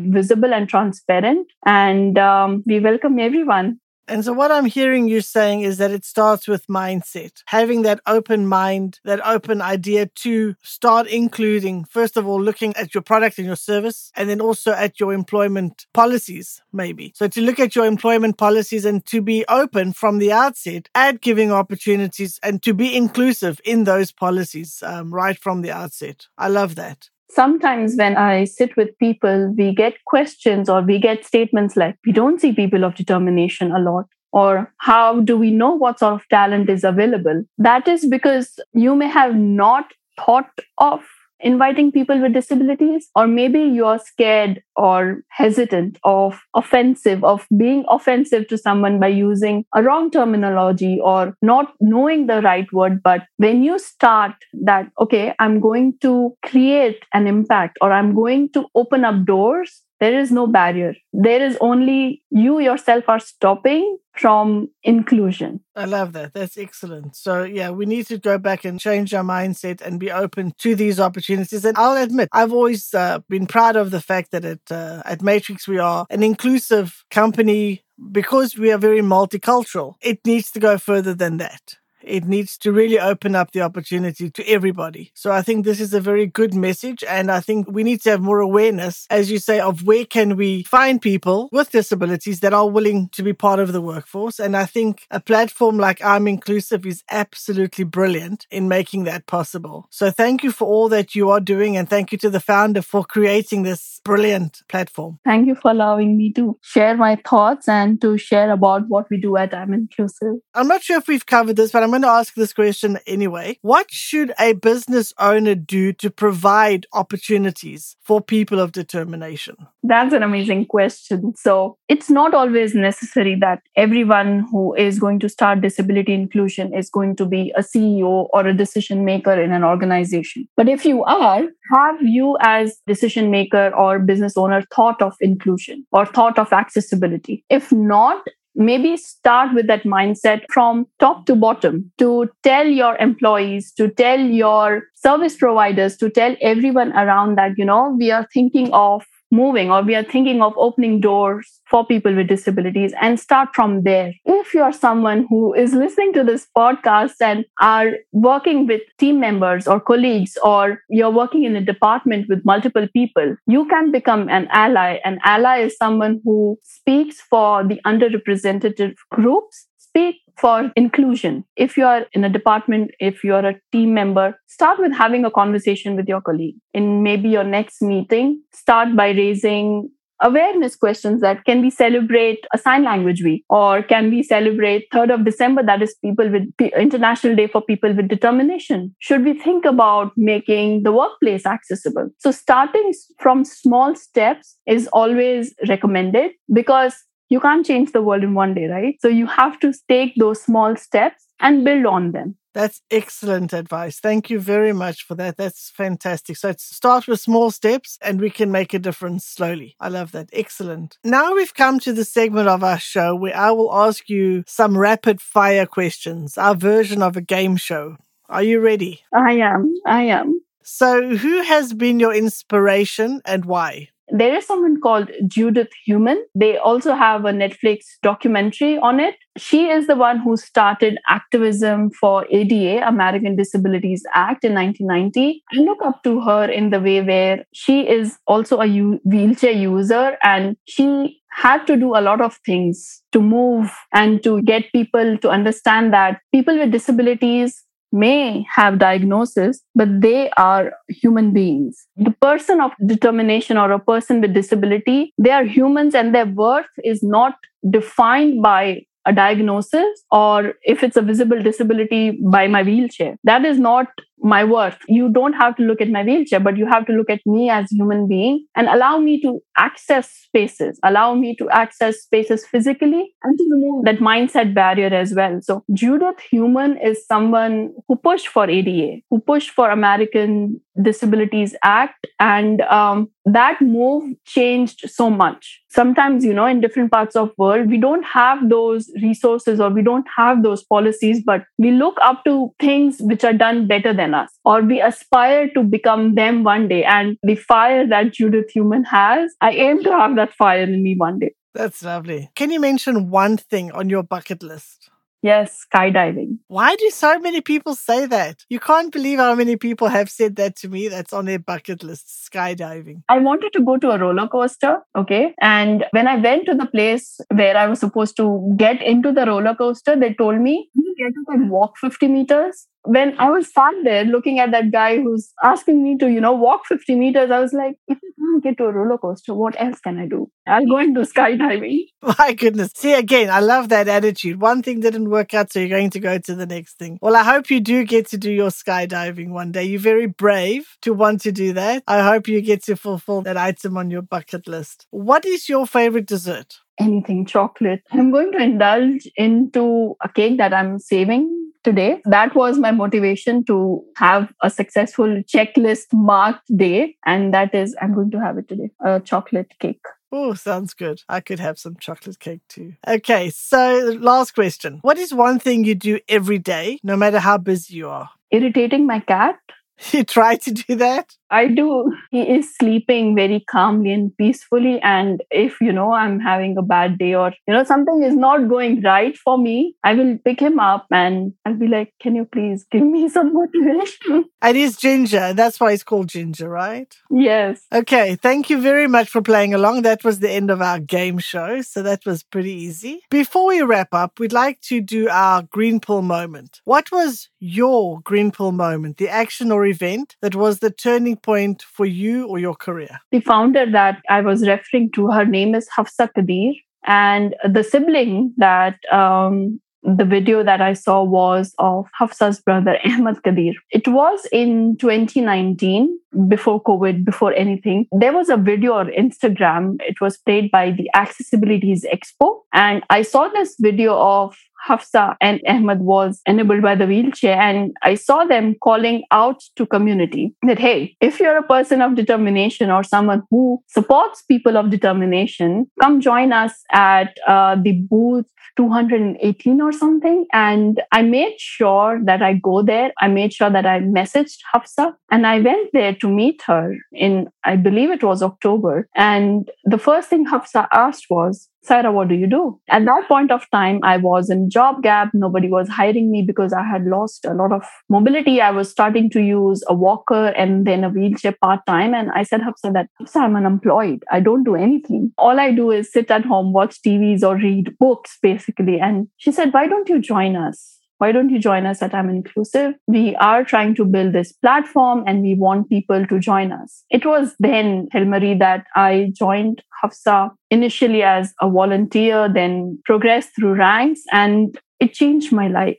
visible 0.02 0.52
and 0.52 0.68
transparent. 0.68 1.48
And 1.64 2.18
um, 2.18 2.62
we 2.66 2.80
welcome 2.80 3.18
everyone 3.18 3.80
and 4.08 4.24
so, 4.24 4.32
what 4.32 4.52
I'm 4.52 4.66
hearing 4.66 5.08
you 5.08 5.20
saying 5.20 5.62
is 5.62 5.78
that 5.78 5.90
it 5.90 6.04
starts 6.04 6.46
with 6.46 6.66
mindset, 6.68 7.42
having 7.46 7.82
that 7.82 8.00
open 8.06 8.46
mind, 8.46 9.00
that 9.04 9.24
open 9.26 9.60
idea 9.60 10.06
to 10.06 10.54
start 10.62 11.08
including, 11.08 11.84
first 11.84 12.16
of 12.16 12.26
all, 12.26 12.40
looking 12.40 12.74
at 12.76 12.94
your 12.94 13.02
product 13.02 13.38
and 13.38 13.46
your 13.46 13.56
service, 13.56 14.12
and 14.16 14.28
then 14.28 14.40
also 14.40 14.72
at 14.72 15.00
your 15.00 15.12
employment 15.12 15.86
policies, 15.92 16.62
maybe. 16.72 17.12
So, 17.16 17.26
to 17.26 17.40
look 17.40 17.58
at 17.58 17.74
your 17.74 17.86
employment 17.86 18.38
policies 18.38 18.84
and 18.84 19.04
to 19.06 19.20
be 19.20 19.44
open 19.48 19.92
from 19.92 20.18
the 20.18 20.30
outset 20.30 20.88
at 20.94 21.20
giving 21.20 21.50
opportunities 21.50 22.38
and 22.42 22.62
to 22.62 22.74
be 22.74 22.96
inclusive 22.96 23.60
in 23.64 23.84
those 23.84 24.12
policies 24.12 24.82
um, 24.84 25.12
right 25.12 25.38
from 25.38 25.62
the 25.62 25.72
outset. 25.72 26.26
I 26.38 26.48
love 26.48 26.76
that 26.76 27.10
sometimes 27.30 27.96
when 27.96 28.16
I 28.16 28.44
sit 28.44 28.76
with 28.76 28.96
people, 28.98 29.54
we 29.56 29.74
get 29.74 30.04
questions 30.04 30.68
or 30.68 30.82
we 30.82 30.98
get 30.98 31.24
statements 31.24 31.76
like, 31.76 31.96
we 32.06 32.12
don't 32.12 32.40
see 32.40 32.52
people 32.52 32.84
of 32.84 32.94
determination 32.94 33.72
a 33.72 33.78
lot. 33.78 34.06
Or 34.32 34.72
how 34.78 35.20
do 35.20 35.36
we 35.38 35.50
know 35.50 35.72
what 35.72 35.98
sort 35.98 36.14
of 36.14 36.28
talent 36.28 36.68
is 36.68 36.84
available? 36.84 37.44
That 37.58 37.88
is 37.88 38.04
because 38.04 38.58
you 38.74 38.94
may 38.94 39.08
have 39.08 39.34
not 39.34 39.86
thought 40.18 40.50
of 40.78 41.00
inviting 41.40 41.92
people 41.92 42.18
with 42.20 42.32
disabilities 42.32 43.08
or 43.14 43.26
maybe 43.26 43.60
you're 43.60 43.98
scared 43.98 44.62
or 44.74 45.22
hesitant 45.30 45.98
of 46.04 46.40
offensive 46.54 47.22
of 47.24 47.46
being 47.56 47.84
offensive 47.88 48.48
to 48.48 48.56
someone 48.58 48.98
by 48.98 49.08
using 49.08 49.64
a 49.74 49.82
wrong 49.82 50.10
terminology 50.10 50.98
or 51.02 51.36
not 51.42 51.72
knowing 51.80 52.26
the 52.26 52.40
right 52.42 52.70
word. 52.72 53.02
But 53.02 53.22
when 53.36 53.62
you 53.62 53.78
start 53.78 54.32
that 54.64 54.90
okay 55.00 55.34
i'm 55.38 55.60
going 55.60 55.94
to 56.00 56.36
create 56.44 57.04
an 57.12 57.26
impact 57.26 57.78
or 57.80 57.92
i'm 57.92 58.14
going 58.14 58.48
to 58.50 58.66
open 58.74 59.04
up 59.04 59.24
doors 59.24 59.82
there 60.00 60.18
is 60.18 60.30
no 60.30 60.46
barrier. 60.46 60.94
There 61.12 61.42
is 61.42 61.56
only 61.60 62.22
you 62.30 62.60
yourself 62.60 63.04
are 63.08 63.20
stopping 63.20 63.98
from 64.14 64.68
inclusion. 64.82 65.60
I 65.74 65.84
love 65.84 66.12
that. 66.14 66.32
That's 66.32 66.56
excellent. 66.58 67.16
So, 67.16 67.44
yeah, 67.44 67.70
we 67.70 67.86
need 67.86 68.06
to 68.06 68.18
go 68.18 68.38
back 68.38 68.64
and 68.64 68.80
change 68.80 69.12
our 69.14 69.22
mindset 69.22 69.80
and 69.80 70.00
be 70.00 70.10
open 70.10 70.52
to 70.58 70.74
these 70.74 70.98
opportunities. 70.98 71.64
And 71.64 71.76
I'll 71.76 72.02
admit, 72.02 72.28
I've 72.32 72.52
always 72.52 72.92
uh, 72.94 73.20
been 73.28 73.46
proud 73.46 73.76
of 73.76 73.90
the 73.90 74.00
fact 74.00 74.30
that 74.32 74.44
at, 74.44 74.60
uh, 74.70 75.02
at 75.04 75.22
Matrix 75.22 75.68
we 75.68 75.78
are 75.78 76.06
an 76.10 76.22
inclusive 76.22 77.04
company 77.10 77.82
because 78.12 78.56
we 78.56 78.72
are 78.72 78.78
very 78.78 79.00
multicultural. 79.00 79.94
It 80.00 80.20
needs 80.26 80.50
to 80.52 80.60
go 80.60 80.78
further 80.78 81.14
than 81.14 81.38
that. 81.38 81.76
It 82.06 82.24
needs 82.24 82.56
to 82.58 82.72
really 82.72 82.98
open 83.00 83.34
up 83.34 83.50
the 83.50 83.62
opportunity 83.62 84.30
to 84.30 84.48
everybody. 84.48 85.10
So 85.14 85.32
I 85.32 85.42
think 85.42 85.64
this 85.64 85.80
is 85.80 85.92
a 85.92 86.00
very 86.00 86.26
good 86.26 86.54
message. 86.54 87.02
And 87.04 87.30
I 87.30 87.40
think 87.40 87.68
we 87.68 87.82
need 87.82 88.00
to 88.02 88.10
have 88.10 88.20
more 88.20 88.40
awareness, 88.40 89.06
as 89.10 89.30
you 89.30 89.38
say, 89.38 89.58
of 89.58 89.84
where 89.84 90.04
can 90.04 90.36
we 90.36 90.62
find 90.62 91.02
people 91.02 91.48
with 91.52 91.72
disabilities 91.72 92.40
that 92.40 92.54
are 92.54 92.68
willing 92.68 93.08
to 93.10 93.22
be 93.22 93.32
part 93.32 93.58
of 93.58 93.72
the 93.72 93.80
workforce. 93.80 94.38
And 94.38 94.56
I 94.56 94.66
think 94.66 95.06
a 95.10 95.20
platform 95.20 95.78
like 95.78 96.02
I'm 96.04 96.26
Inclusive 96.26 96.86
is 96.86 97.02
absolutely 97.10 97.84
brilliant 97.84 98.46
in 98.50 98.68
making 98.68 99.04
that 99.04 99.26
possible. 99.26 99.86
So 99.90 100.10
thank 100.10 100.42
you 100.42 100.52
for 100.52 100.66
all 100.66 100.88
that 100.90 101.14
you 101.14 101.30
are 101.30 101.40
doing. 101.40 101.76
And 101.76 101.88
thank 101.88 102.12
you 102.12 102.18
to 102.18 102.30
the 102.30 102.40
founder 102.40 102.82
for 102.82 103.04
creating 103.04 103.62
this 103.62 104.00
brilliant 104.04 104.62
platform. 104.68 105.18
Thank 105.24 105.46
you 105.46 105.54
for 105.54 105.70
allowing 105.70 106.16
me 106.16 106.32
to 106.34 106.58
share 106.62 106.96
my 106.96 107.16
thoughts 107.16 107.68
and 107.68 108.00
to 108.00 108.16
share 108.18 108.50
about 108.50 108.88
what 108.88 109.08
we 109.10 109.20
do 109.20 109.36
at 109.36 109.54
I'm 109.54 109.72
Inclusive. 109.74 110.36
I'm 110.54 110.68
not 110.68 110.82
sure 110.82 110.98
if 110.98 111.08
we've 111.08 111.26
covered 111.26 111.56
this, 111.56 111.72
but 111.72 111.82
I'm 111.82 111.95
going 111.96 112.02
to 112.02 112.18
ask 112.18 112.34
this 112.34 112.52
question 112.52 112.98
anyway. 113.06 113.58
What 113.62 113.90
should 113.90 114.32
a 114.38 114.52
business 114.52 115.14
owner 115.18 115.54
do 115.54 115.94
to 115.94 116.10
provide 116.10 116.86
opportunities 116.92 117.96
for 118.02 118.20
people 118.20 118.60
of 118.60 118.72
determination? 118.72 119.56
That's 119.82 120.12
an 120.12 120.22
amazing 120.22 120.66
question. 120.66 121.34
So, 121.36 121.78
it's 121.88 122.10
not 122.10 122.34
always 122.34 122.74
necessary 122.74 123.36
that 123.40 123.62
everyone 123.76 124.46
who 124.50 124.74
is 124.74 124.98
going 124.98 125.20
to 125.20 125.28
start 125.28 125.60
disability 125.62 126.12
inclusion 126.12 126.74
is 126.74 126.90
going 126.90 127.16
to 127.16 127.24
be 127.24 127.52
a 127.56 127.60
CEO 127.60 128.28
or 128.32 128.46
a 128.46 128.52
decision 128.52 129.04
maker 129.04 129.32
in 129.32 129.52
an 129.52 129.64
organization. 129.64 130.48
But 130.56 130.68
if 130.68 130.84
you 130.84 131.04
are, 131.04 131.42
have 131.72 132.02
you 132.02 132.36
as 132.40 132.78
decision 132.86 133.30
maker 133.30 133.74
or 133.74 133.98
business 133.98 134.36
owner 134.36 134.62
thought 134.74 135.00
of 135.00 135.14
inclusion 135.20 135.86
or 135.92 136.04
thought 136.04 136.38
of 136.38 136.52
accessibility? 136.52 137.44
If 137.48 137.72
not, 137.72 138.22
maybe 138.56 138.96
start 138.96 139.54
with 139.54 139.66
that 139.66 139.84
mindset 139.84 140.42
from 140.50 140.86
top 140.98 141.26
to 141.26 141.36
bottom 141.36 141.92
to 141.98 142.28
tell 142.42 142.66
your 142.66 142.96
employees, 142.96 143.72
to 143.72 143.88
tell 143.88 144.18
your 144.18 144.84
service 144.94 145.36
providers, 145.36 145.96
to 145.98 146.10
tell 146.10 146.34
everyone 146.40 146.92
around 146.92 147.36
that, 147.36 147.52
you 147.56 147.64
know, 147.64 147.94
we 147.98 148.10
are 148.10 148.26
thinking 148.32 148.72
of 148.72 149.04
moving 149.30 149.70
or 149.70 149.82
we 149.82 149.94
are 149.94 150.04
thinking 150.04 150.40
of 150.40 150.54
opening 150.56 151.00
doors 151.00 151.60
for 151.68 151.84
people 151.84 152.14
with 152.14 152.28
disabilities 152.28 152.94
and 153.00 153.18
start 153.18 153.48
from 153.54 153.82
there. 153.82 154.12
If 154.24 154.54
you're 154.54 154.72
someone 154.72 155.26
who 155.28 155.52
is 155.54 155.74
listening 155.74 156.12
to 156.14 156.24
this 156.24 156.46
podcast 156.56 157.14
and 157.20 157.44
are 157.60 157.92
working 158.12 158.66
with 158.66 158.82
team 158.98 159.20
members 159.20 159.66
or 159.66 159.80
colleagues, 159.80 160.38
or 160.42 160.82
you're 160.88 161.10
working 161.10 161.44
in 161.44 161.56
a 161.56 161.60
department 161.60 162.26
with 162.28 162.44
multiple 162.44 162.86
people, 162.92 163.36
you 163.46 163.66
can 163.66 163.90
become 163.90 164.28
an 164.28 164.48
ally. 164.50 164.98
An 165.04 165.18
ally 165.24 165.58
is 165.58 165.76
someone 165.76 166.20
who 166.24 166.58
speaks 166.62 167.20
for 167.20 167.64
the 167.64 167.80
underrepresented 167.84 168.94
groups, 169.10 169.66
speak 169.78 170.16
for 170.36 170.70
inclusion. 170.76 171.44
If 171.56 171.76
you 171.76 171.84
are 171.86 172.06
in 172.12 172.24
a 172.24 172.28
department, 172.28 172.90
if 173.00 173.24
you're 173.24 173.46
a 173.46 173.58
team 173.72 173.94
member, 173.94 174.38
start 174.46 174.78
with 174.78 174.92
having 174.92 175.24
a 175.24 175.30
conversation 175.30 175.96
with 175.96 176.08
your 176.08 176.20
colleague. 176.20 176.56
In 176.74 177.02
maybe 177.02 177.28
your 177.28 177.44
next 177.44 177.82
meeting, 177.82 178.42
start 178.52 178.94
by 178.94 179.10
raising 179.10 179.90
awareness 180.22 180.76
questions 180.76 181.20
that 181.20 181.44
can 181.44 181.60
we 181.60 181.70
celebrate 181.70 182.46
a 182.54 182.58
sign 182.58 182.84
language 182.84 183.22
week 183.22 183.44
or 183.50 183.82
can 183.82 184.10
we 184.10 184.22
celebrate 184.22 184.88
3rd 184.90 185.12
of 185.12 185.24
december 185.24 185.62
that 185.62 185.82
is 185.82 185.94
people 186.02 186.28
with 186.30 186.42
international 186.78 187.36
day 187.36 187.46
for 187.46 187.60
people 187.60 187.92
with 187.92 188.08
determination 188.08 188.94
should 188.98 189.24
we 189.24 189.34
think 189.34 189.64
about 189.64 190.12
making 190.16 190.82
the 190.84 190.92
workplace 190.92 191.44
accessible 191.44 192.08
so 192.18 192.30
starting 192.30 192.92
from 193.18 193.44
small 193.44 193.94
steps 193.94 194.56
is 194.66 194.88
always 194.88 195.54
recommended 195.68 196.30
because 196.52 196.94
you 197.28 197.40
can't 197.40 197.66
change 197.66 197.92
the 197.92 198.02
world 198.02 198.22
in 198.22 198.34
one 198.34 198.54
day, 198.54 198.66
right? 198.66 198.96
So 199.00 199.08
you 199.08 199.26
have 199.26 199.58
to 199.60 199.72
take 199.88 200.14
those 200.16 200.42
small 200.42 200.76
steps 200.76 201.26
and 201.40 201.64
build 201.64 201.86
on 201.86 202.12
them. 202.12 202.36
That's 202.54 202.80
excellent 202.90 203.52
advice. 203.52 204.00
Thank 204.00 204.30
you 204.30 204.40
very 204.40 204.72
much 204.72 205.02
for 205.02 205.14
that. 205.16 205.36
That's 205.36 205.68
fantastic. 205.68 206.38
So 206.38 206.54
start 206.56 207.06
with 207.06 207.20
small 207.20 207.50
steps 207.50 207.98
and 208.00 208.18
we 208.18 208.30
can 208.30 208.50
make 208.50 208.72
a 208.72 208.78
difference 208.78 209.26
slowly. 209.26 209.76
I 209.78 209.90
love 209.90 210.12
that. 210.12 210.30
Excellent. 210.32 210.96
Now 211.04 211.34
we've 211.34 211.52
come 211.52 211.78
to 211.80 211.92
the 211.92 212.06
segment 212.06 212.48
of 212.48 212.64
our 212.64 212.78
show 212.78 213.14
where 213.14 213.36
I 213.36 213.50
will 213.50 213.74
ask 213.74 214.08
you 214.08 214.42
some 214.46 214.78
rapid 214.78 215.20
fire 215.20 215.66
questions, 215.66 216.38
our 216.38 216.54
version 216.54 217.02
of 217.02 217.14
a 217.14 217.20
game 217.20 217.56
show. 217.56 217.98
Are 218.30 218.42
you 218.42 218.60
ready? 218.60 219.02
I 219.14 219.32
am. 219.32 219.74
I 219.86 220.04
am. 220.04 220.40
So, 220.62 221.16
who 221.16 221.42
has 221.42 221.74
been 221.74 222.00
your 222.00 222.12
inspiration 222.12 223.20
and 223.24 223.44
why? 223.44 223.90
There 224.08 224.36
is 224.36 224.46
someone 224.46 224.80
called 224.80 225.10
Judith 225.26 225.70
Heumann. 225.84 226.24
They 226.34 226.56
also 226.58 226.94
have 226.94 227.24
a 227.24 227.32
Netflix 227.32 227.78
documentary 228.02 228.78
on 228.78 229.00
it. 229.00 229.16
She 229.36 229.68
is 229.68 229.88
the 229.88 229.96
one 229.96 230.18
who 230.20 230.36
started 230.36 230.98
activism 231.08 231.90
for 231.90 232.24
ADA, 232.30 232.86
American 232.86 233.34
Disabilities 233.34 234.04
Act, 234.14 234.44
in 234.44 234.54
1990. 234.54 235.42
I 235.52 235.56
look 235.58 235.78
up 235.84 236.04
to 236.04 236.20
her 236.20 236.44
in 236.48 236.70
the 236.70 236.80
way 236.80 237.02
where 237.02 237.44
she 237.52 237.80
is 237.88 238.16
also 238.28 238.60
a 238.60 238.66
u- 238.66 239.00
wheelchair 239.04 239.50
user 239.52 240.16
and 240.22 240.56
she 240.66 241.20
had 241.30 241.66
to 241.66 241.76
do 241.76 241.96
a 241.96 242.00
lot 242.00 242.20
of 242.20 242.36
things 242.46 243.02
to 243.12 243.20
move 243.20 243.70
and 243.92 244.22
to 244.22 244.40
get 244.42 244.70
people 244.72 245.18
to 245.18 245.28
understand 245.28 245.92
that 245.92 246.20
people 246.32 246.56
with 246.56 246.70
disabilities 246.70 247.65
may 247.98 248.46
have 248.54 248.78
diagnosis 248.78 249.62
but 249.74 250.00
they 250.00 250.30
are 250.30 250.72
human 250.88 251.32
beings. 251.32 251.86
The 251.96 252.14
person 252.20 252.60
of 252.60 252.72
determination 252.86 253.56
or 253.56 253.70
a 253.72 253.78
person 253.78 254.20
with 254.20 254.34
disability 254.34 255.12
they 255.18 255.30
are 255.30 255.44
humans 255.44 255.94
and 255.94 256.14
their 256.14 256.26
worth 256.26 256.66
is 256.84 257.02
not 257.02 257.34
defined 257.70 258.42
by 258.42 258.82
a 259.06 259.12
diagnosis 259.12 260.02
or 260.10 260.54
if 260.64 260.82
it's 260.82 260.96
a 260.96 261.02
visible 261.02 261.40
disability 261.42 262.18
by 262.22 262.46
my 262.48 262.62
wheelchair. 262.62 263.16
That 263.24 263.44
is 263.44 263.58
not 263.58 263.86
my 264.18 264.44
worth. 264.44 264.78
You 264.88 265.08
don't 265.08 265.34
have 265.34 265.56
to 265.56 265.62
look 265.62 265.80
at 265.80 265.88
my 265.90 266.02
wheelchair, 266.02 266.40
but 266.40 266.56
you 266.56 266.66
have 266.66 266.86
to 266.86 266.92
look 266.92 267.10
at 267.10 267.20
me 267.26 267.50
as 267.50 267.70
human 267.70 268.08
being 268.08 268.46
and 268.56 268.68
allow 268.68 268.98
me 268.98 269.20
to 269.22 269.40
access 269.56 270.10
spaces, 270.10 270.78
allow 270.82 271.14
me 271.14 271.36
to 271.36 271.48
access 271.50 271.98
spaces 272.00 272.46
physically 272.46 273.14
and 273.22 273.38
to 273.38 273.44
remove 273.52 273.84
that 273.84 273.98
mindset 273.98 274.54
barrier 274.54 274.88
as 274.94 275.14
well. 275.14 275.40
So 275.42 275.64
Judith 275.72 276.20
Heumann 276.30 276.76
is 276.78 277.06
someone 277.06 277.72
who 277.88 277.96
pushed 277.96 278.28
for 278.28 278.48
ADA, 278.48 279.00
who 279.10 279.20
pushed 279.20 279.50
for 279.50 279.70
American 279.70 280.60
Disabilities 280.82 281.54
Act. 281.62 282.06
And 282.20 282.60
um, 282.62 283.10
that 283.24 283.60
move 283.60 284.14
changed 284.24 284.88
so 284.90 285.10
much. 285.10 285.62
Sometimes, 285.68 286.24
you 286.24 286.32
know, 286.32 286.46
in 286.46 286.60
different 286.60 286.92
parts 286.92 287.16
of 287.16 287.32
world, 287.38 287.68
we 287.68 287.78
don't 287.78 288.04
have 288.04 288.48
those 288.48 288.90
resources 289.02 289.60
or 289.60 289.70
we 289.70 289.82
don't 289.82 290.06
have 290.16 290.42
those 290.42 290.62
policies, 290.64 291.22
but 291.24 291.44
we 291.58 291.70
look 291.70 291.96
up 292.02 292.24
to 292.24 292.52
things 292.60 292.96
which 293.00 293.24
are 293.24 293.32
done 293.32 293.66
better 293.66 293.92
than 293.92 294.05
us, 294.14 294.30
or 294.44 294.62
we 294.62 294.80
aspire 294.80 295.48
to 295.54 295.62
become 295.62 296.14
them 296.14 296.44
one 296.44 296.68
day. 296.68 296.84
And 296.84 297.16
the 297.22 297.36
fire 297.36 297.86
that 297.88 298.12
Judith 298.12 298.50
Heumann 298.52 298.84
has, 298.84 299.34
I 299.40 299.50
aim 299.52 299.82
to 299.84 299.90
have 299.90 300.16
that 300.16 300.34
fire 300.34 300.62
in 300.62 300.82
me 300.82 300.94
one 300.96 301.18
day. 301.18 301.34
That's 301.54 301.82
lovely. 301.82 302.30
Can 302.34 302.50
you 302.50 302.60
mention 302.60 303.10
one 303.10 303.38
thing 303.38 303.72
on 303.72 303.88
your 303.88 304.02
bucket 304.02 304.42
list? 304.42 304.90
Yes, 305.26 305.66
skydiving. 305.66 306.38
Why 306.46 306.76
do 306.76 306.88
so 306.90 307.18
many 307.18 307.40
people 307.40 307.74
say 307.74 308.06
that? 308.06 308.44
You 308.48 308.60
can't 308.60 308.92
believe 308.92 309.18
how 309.18 309.34
many 309.34 309.56
people 309.56 309.88
have 309.88 310.08
said 310.08 310.36
that 310.36 310.54
to 310.58 310.68
me. 310.68 310.86
That's 310.86 311.12
on 311.12 311.24
their 311.24 311.40
bucket 311.40 311.82
list 311.82 312.30
skydiving. 312.30 313.02
I 313.08 313.18
wanted 313.18 313.52
to 313.54 313.62
go 313.62 313.76
to 313.76 313.90
a 313.90 313.98
roller 313.98 314.28
coaster. 314.28 314.82
Okay. 314.94 315.34
And 315.40 315.84
when 315.90 316.06
I 316.06 316.14
went 316.14 316.46
to 316.46 316.54
the 316.54 316.66
place 316.66 317.18
where 317.34 317.56
I 317.56 317.66
was 317.66 317.80
supposed 317.80 318.16
to 318.18 318.54
get 318.56 318.80
into 318.80 319.10
the 319.10 319.26
roller 319.26 319.56
coaster, 319.56 319.96
they 319.96 320.14
told 320.14 320.40
me, 320.40 320.70
you 320.74 320.94
get 320.96 321.12
to 321.14 321.34
and 321.34 321.50
walk 321.50 321.76
50 321.78 322.06
meters 322.06 322.68
when 322.86 323.18
I 323.18 323.30
was 323.30 323.52
sat 323.52 323.74
there 323.82 324.04
looking 324.04 324.38
at 324.38 324.52
that 324.52 324.70
guy 324.70 324.96
who's 324.98 325.32
asking 325.42 325.82
me 325.82 325.98
to, 325.98 326.08
you 326.08 326.20
know, 326.20 326.32
walk 326.32 326.66
50 326.66 326.94
meters, 326.94 327.30
I 327.30 327.40
was 327.40 327.52
like, 327.52 327.76
if 327.88 327.98
can't 328.26 328.42
get 328.42 328.58
to 328.58 328.64
a 328.64 328.72
roller 328.72 328.98
coaster, 328.98 329.34
what 329.34 329.54
else 329.60 329.80
can 329.80 329.98
I 329.98 330.06
do? 330.06 330.30
I'll 330.46 330.66
go 330.66 330.78
into 330.78 331.00
skydiving. 331.00 331.84
My 332.18 332.32
goodness. 332.32 332.70
See, 332.74 332.92
again, 332.92 333.30
I 333.30 333.40
love 333.40 333.68
that 333.70 333.88
attitude. 333.88 334.40
One 334.40 334.62
thing 334.62 334.80
didn't 334.80 335.10
work 335.10 335.34
out, 335.34 335.52
so 335.52 335.60
you're 335.60 335.68
going 335.68 335.90
to 335.90 336.00
go 336.00 336.18
to 336.18 336.34
the 336.34 336.46
next 336.46 336.78
thing. 336.78 336.98
Well, 337.00 337.16
I 337.16 337.24
hope 337.24 337.50
you 337.50 337.60
do 337.60 337.84
get 337.84 338.08
to 338.08 338.18
do 338.18 338.30
your 338.30 338.50
skydiving 338.50 339.30
one 339.30 339.52
day. 339.52 339.64
You're 339.64 339.80
very 339.80 340.06
brave 340.06 340.66
to 340.82 340.92
want 340.92 341.20
to 341.22 341.32
do 341.32 341.52
that. 341.54 341.82
I 341.86 342.02
hope 342.02 342.28
you 342.28 342.40
get 342.40 342.64
to 342.64 342.76
fulfill 342.76 343.22
that 343.22 343.36
item 343.36 343.76
on 343.76 343.90
your 343.90 344.02
bucket 344.02 344.46
list. 344.46 344.86
What 344.90 345.24
is 345.24 345.48
your 345.48 345.66
favorite 345.66 346.06
dessert? 346.06 346.54
Anything 346.78 347.24
chocolate. 347.24 347.82
I'm 347.90 348.10
going 348.10 348.32
to 348.32 348.38
indulge 348.38 349.08
into 349.16 349.96
a 350.02 350.08
cake 350.08 350.36
that 350.38 350.52
I'm 350.52 350.78
saving 350.78 351.52
today. 351.66 352.00
That 352.04 352.34
was 352.34 352.58
my 352.58 352.70
motivation 352.70 353.44
to 353.46 353.84
have 353.96 354.32
a 354.42 354.48
successful 354.48 355.20
checklist 355.34 355.92
marked 355.92 356.56
day. 356.56 356.96
And 357.04 357.34
that 357.34 357.54
is, 357.54 357.76
I'm 357.82 357.92
going 357.92 358.10
to 358.12 358.20
have 358.20 358.38
it 358.38 358.48
today 358.48 358.70
a 358.84 359.00
chocolate 359.00 359.52
cake. 359.58 359.84
Oh, 360.12 360.34
sounds 360.34 360.72
good. 360.72 361.02
I 361.08 361.20
could 361.20 361.40
have 361.40 361.58
some 361.58 361.76
chocolate 361.80 362.20
cake 362.20 362.40
too. 362.48 362.74
Okay, 362.86 363.30
so 363.30 363.98
last 364.00 364.34
question. 364.34 364.78
What 364.82 364.98
is 364.98 365.12
one 365.12 365.40
thing 365.40 365.64
you 365.64 365.74
do 365.74 365.98
every 366.08 366.38
day, 366.38 366.78
no 366.82 366.96
matter 366.96 367.18
how 367.18 367.38
busy 367.38 367.74
you 367.74 367.88
are? 367.88 368.08
Irritating 368.30 368.86
my 368.86 369.00
cat. 369.00 369.36
You 369.92 370.04
try 370.04 370.36
to 370.36 370.52
do 370.52 370.74
that? 370.76 371.16
I 371.30 371.48
do. 371.48 371.92
He 372.10 372.22
is 372.22 372.54
sleeping 372.54 373.16
very 373.16 373.40
calmly 373.50 373.92
and 373.92 374.16
peacefully. 374.16 374.80
And 374.80 375.22
if, 375.30 375.60
you 375.60 375.72
know, 375.72 375.92
I'm 375.92 376.20
having 376.20 376.56
a 376.56 376.62
bad 376.62 376.98
day 376.98 377.14
or, 377.14 377.32
you 377.48 377.54
know, 377.54 377.64
something 377.64 378.02
is 378.02 378.14
not 378.14 378.48
going 378.48 378.80
right 378.82 379.16
for 379.16 379.36
me, 379.36 379.74
I 379.82 379.94
will 379.94 380.18
pick 380.24 380.38
him 380.40 380.60
up 380.60 380.86
and 380.92 381.32
I'll 381.44 381.54
be 381.54 381.66
like, 381.66 381.92
can 382.00 382.14
you 382.14 382.26
please 382.26 382.64
give 382.70 382.82
me 382.82 383.08
some 383.16 383.32
motivation? 383.32 384.26
And 384.40 384.56
he's 384.56 384.76
Ginger. 384.76 385.32
That's 385.32 385.58
why 385.58 385.72
he's 385.72 385.82
called 385.82 386.08
Ginger, 386.08 386.48
right? 386.48 386.94
Yes. 387.10 387.62
Okay. 387.74 388.14
Thank 388.14 388.48
you 388.48 388.60
very 388.60 388.86
much 388.86 389.08
for 389.08 389.20
playing 389.20 389.52
along. 389.52 389.82
That 389.82 390.04
was 390.04 390.20
the 390.20 390.30
end 390.30 390.50
of 390.50 390.62
our 390.62 390.78
game 390.78 391.18
show. 391.18 391.60
So 391.62 391.82
that 391.82 392.06
was 392.06 392.22
pretty 392.22 392.52
easy. 392.52 393.02
Before 393.10 393.46
we 393.46 393.62
wrap 393.62 393.92
up, 393.92 394.20
we'd 394.20 394.32
like 394.32 394.60
to 394.62 394.80
do 394.80 395.08
our 395.08 395.42
green 395.42 395.80
pill 395.80 396.02
moment. 396.02 396.60
What 396.64 396.92
was 396.92 397.28
your 397.40 398.00
green 398.00 398.30
pill 398.30 398.52
moment, 398.52 398.98
the 398.98 399.08
action 399.08 399.50
or 399.50 399.65
event 399.66 400.16
that 400.22 400.34
was 400.34 400.58
the 400.60 400.70
turning 400.70 401.16
point 401.16 401.62
for 401.62 401.86
you 401.86 402.26
or 402.26 402.38
your 402.38 402.54
career? 402.54 402.98
The 403.10 403.20
founder 403.20 403.70
that 403.70 404.02
I 404.08 404.20
was 404.20 404.46
referring 404.46 404.90
to, 404.92 405.10
her 405.10 405.24
name 405.24 405.54
is 405.54 405.68
Hafsa 405.68 406.10
Qadeer. 406.16 406.54
And 406.86 407.34
the 407.44 407.64
sibling 407.64 408.32
that 408.36 408.78
um, 408.92 409.60
the 409.86 410.04
video 410.04 410.42
that 410.42 410.60
I 410.60 410.72
saw 410.72 411.02
was 411.02 411.54
of 411.58 411.86
Hafsa's 411.94 412.40
brother, 412.40 412.78
Ahmed 412.84 413.22
Qadeer. 413.22 413.54
It 413.70 413.86
was 413.86 414.26
in 414.32 414.76
2019, 414.78 415.98
before 416.28 416.62
COVID, 416.62 417.04
before 417.04 417.32
anything. 417.34 417.86
There 417.92 418.12
was 418.12 418.28
a 418.28 418.36
video 418.36 418.72
on 418.72 418.88
Instagram. 418.88 419.76
It 419.80 420.00
was 420.00 420.16
played 420.16 420.50
by 420.50 420.72
the 420.72 420.90
Accessibilities 420.94 421.84
Expo. 421.84 422.40
And 422.52 422.82
I 422.90 423.02
saw 423.02 423.28
this 423.28 423.54
video 423.60 423.96
of 423.96 424.36
Hafsa 424.66 425.16
and 425.20 425.40
Ahmed 425.46 425.80
was 425.80 426.20
enabled 426.26 426.62
by 426.62 426.74
the 426.74 426.86
wheelchair. 426.86 427.38
And 427.38 427.76
I 427.82 427.94
saw 427.94 428.24
them 428.24 428.56
calling 428.62 429.04
out 429.10 429.42
to 429.56 429.66
community 429.66 430.34
that, 430.42 430.58
hey, 430.58 430.96
if 431.00 431.20
you're 431.20 431.36
a 431.36 431.42
person 431.42 431.82
of 431.82 431.94
determination 431.94 432.70
or 432.70 432.82
someone 432.82 433.22
who 433.30 433.62
supports 433.68 434.22
people 434.22 434.56
of 434.56 434.70
determination, 434.70 435.70
come 435.80 436.00
join 436.00 436.32
us 436.32 436.52
at 436.72 437.16
uh, 437.26 437.56
the 437.56 437.72
booth 437.72 438.26
218 438.56 439.60
or 439.60 439.72
something. 439.72 440.26
And 440.32 440.82
I 440.92 441.02
made 441.02 441.38
sure 441.38 442.00
that 442.04 442.22
I 442.22 442.34
go 442.34 442.62
there. 442.62 442.92
I 443.00 443.08
made 443.08 443.32
sure 443.32 443.50
that 443.50 443.66
I 443.66 443.80
messaged 443.80 444.38
Hafsa 444.52 444.94
and 445.10 445.26
I 445.26 445.40
went 445.40 445.70
there 445.72 445.94
to 445.94 446.08
meet 446.08 446.42
her 446.46 446.76
in, 446.92 447.28
I 447.44 447.56
believe 447.56 447.90
it 447.90 448.02
was 448.02 448.22
October. 448.22 448.88
And 448.94 449.50
the 449.64 449.78
first 449.78 450.08
thing 450.08 450.26
Hafsa 450.26 450.68
asked 450.72 451.06
was, 451.10 451.48
Saira, 451.66 451.86
oh, 451.86 451.92
what 451.92 452.08
do 452.08 452.14
you 452.14 452.26
do? 452.26 452.60
At 452.68 452.84
that 452.84 453.08
point 453.08 453.30
of 453.30 453.48
time, 453.50 453.80
I 453.82 453.96
was 453.96 454.30
in 454.30 454.48
job 454.50 454.82
gap. 454.82 455.10
Nobody 455.12 455.48
was 455.48 455.68
hiring 455.68 456.10
me 456.10 456.22
because 456.22 456.52
I 456.52 456.62
had 456.62 456.84
lost 456.84 457.24
a 457.24 457.34
lot 457.34 457.52
of 457.52 457.64
mobility. 457.88 458.40
I 458.40 458.50
was 458.50 458.70
starting 458.70 459.10
to 459.10 459.20
use 459.20 459.64
a 459.68 459.74
walker 459.74 460.28
and 460.28 460.66
then 460.66 460.84
a 460.84 460.90
wheelchair 460.90 461.34
part 461.42 461.66
time. 461.66 461.94
And 461.94 462.10
I 462.12 462.22
said, 462.22 462.40
Hafsa, 462.42 462.70
that 462.72 462.88
Hafsa, 463.00 463.18
I'm 463.20 463.36
unemployed. 463.36 464.04
I 464.10 464.20
don't 464.20 464.44
do 464.44 464.54
anything. 464.54 465.12
All 465.18 465.40
I 465.40 465.50
do 465.52 465.70
is 465.70 465.90
sit 465.90 466.10
at 466.10 466.24
home, 466.24 466.52
watch 466.52 466.80
TVs 466.82 467.22
or 467.22 467.36
read 467.36 467.76
books, 467.78 468.18
basically. 468.22 468.78
And 468.78 469.08
she 469.16 469.32
said, 469.32 469.52
why 469.52 469.66
don't 469.66 469.88
you 469.88 470.00
join 470.00 470.36
us? 470.36 470.75
Why 470.98 471.12
don't 471.12 471.28
you 471.28 471.38
join 471.38 471.66
us 471.66 471.82
at 471.82 471.94
I'm 471.94 472.08
Inclusive? 472.08 472.74
We 472.86 473.14
are 473.16 473.44
trying 473.44 473.74
to 473.74 473.84
build 473.84 474.14
this 474.14 474.32
platform 474.32 475.04
and 475.06 475.22
we 475.22 475.34
want 475.34 475.68
people 475.68 476.06
to 476.06 476.18
join 476.18 476.52
us. 476.52 476.84
It 476.90 477.04
was 477.04 477.34
then, 477.38 477.88
Hilmarie, 477.92 478.38
that 478.38 478.66
I 478.74 479.12
joined 479.12 479.62
Hafsa 479.82 480.30
initially 480.50 481.02
as 481.02 481.34
a 481.40 481.50
volunteer, 481.50 482.28
then 482.32 482.80
progressed 482.84 483.30
through 483.36 483.54
ranks, 483.54 484.00
and 484.12 484.58
it 484.80 484.94
changed 484.94 485.32
my 485.32 485.48
life. 485.48 485.76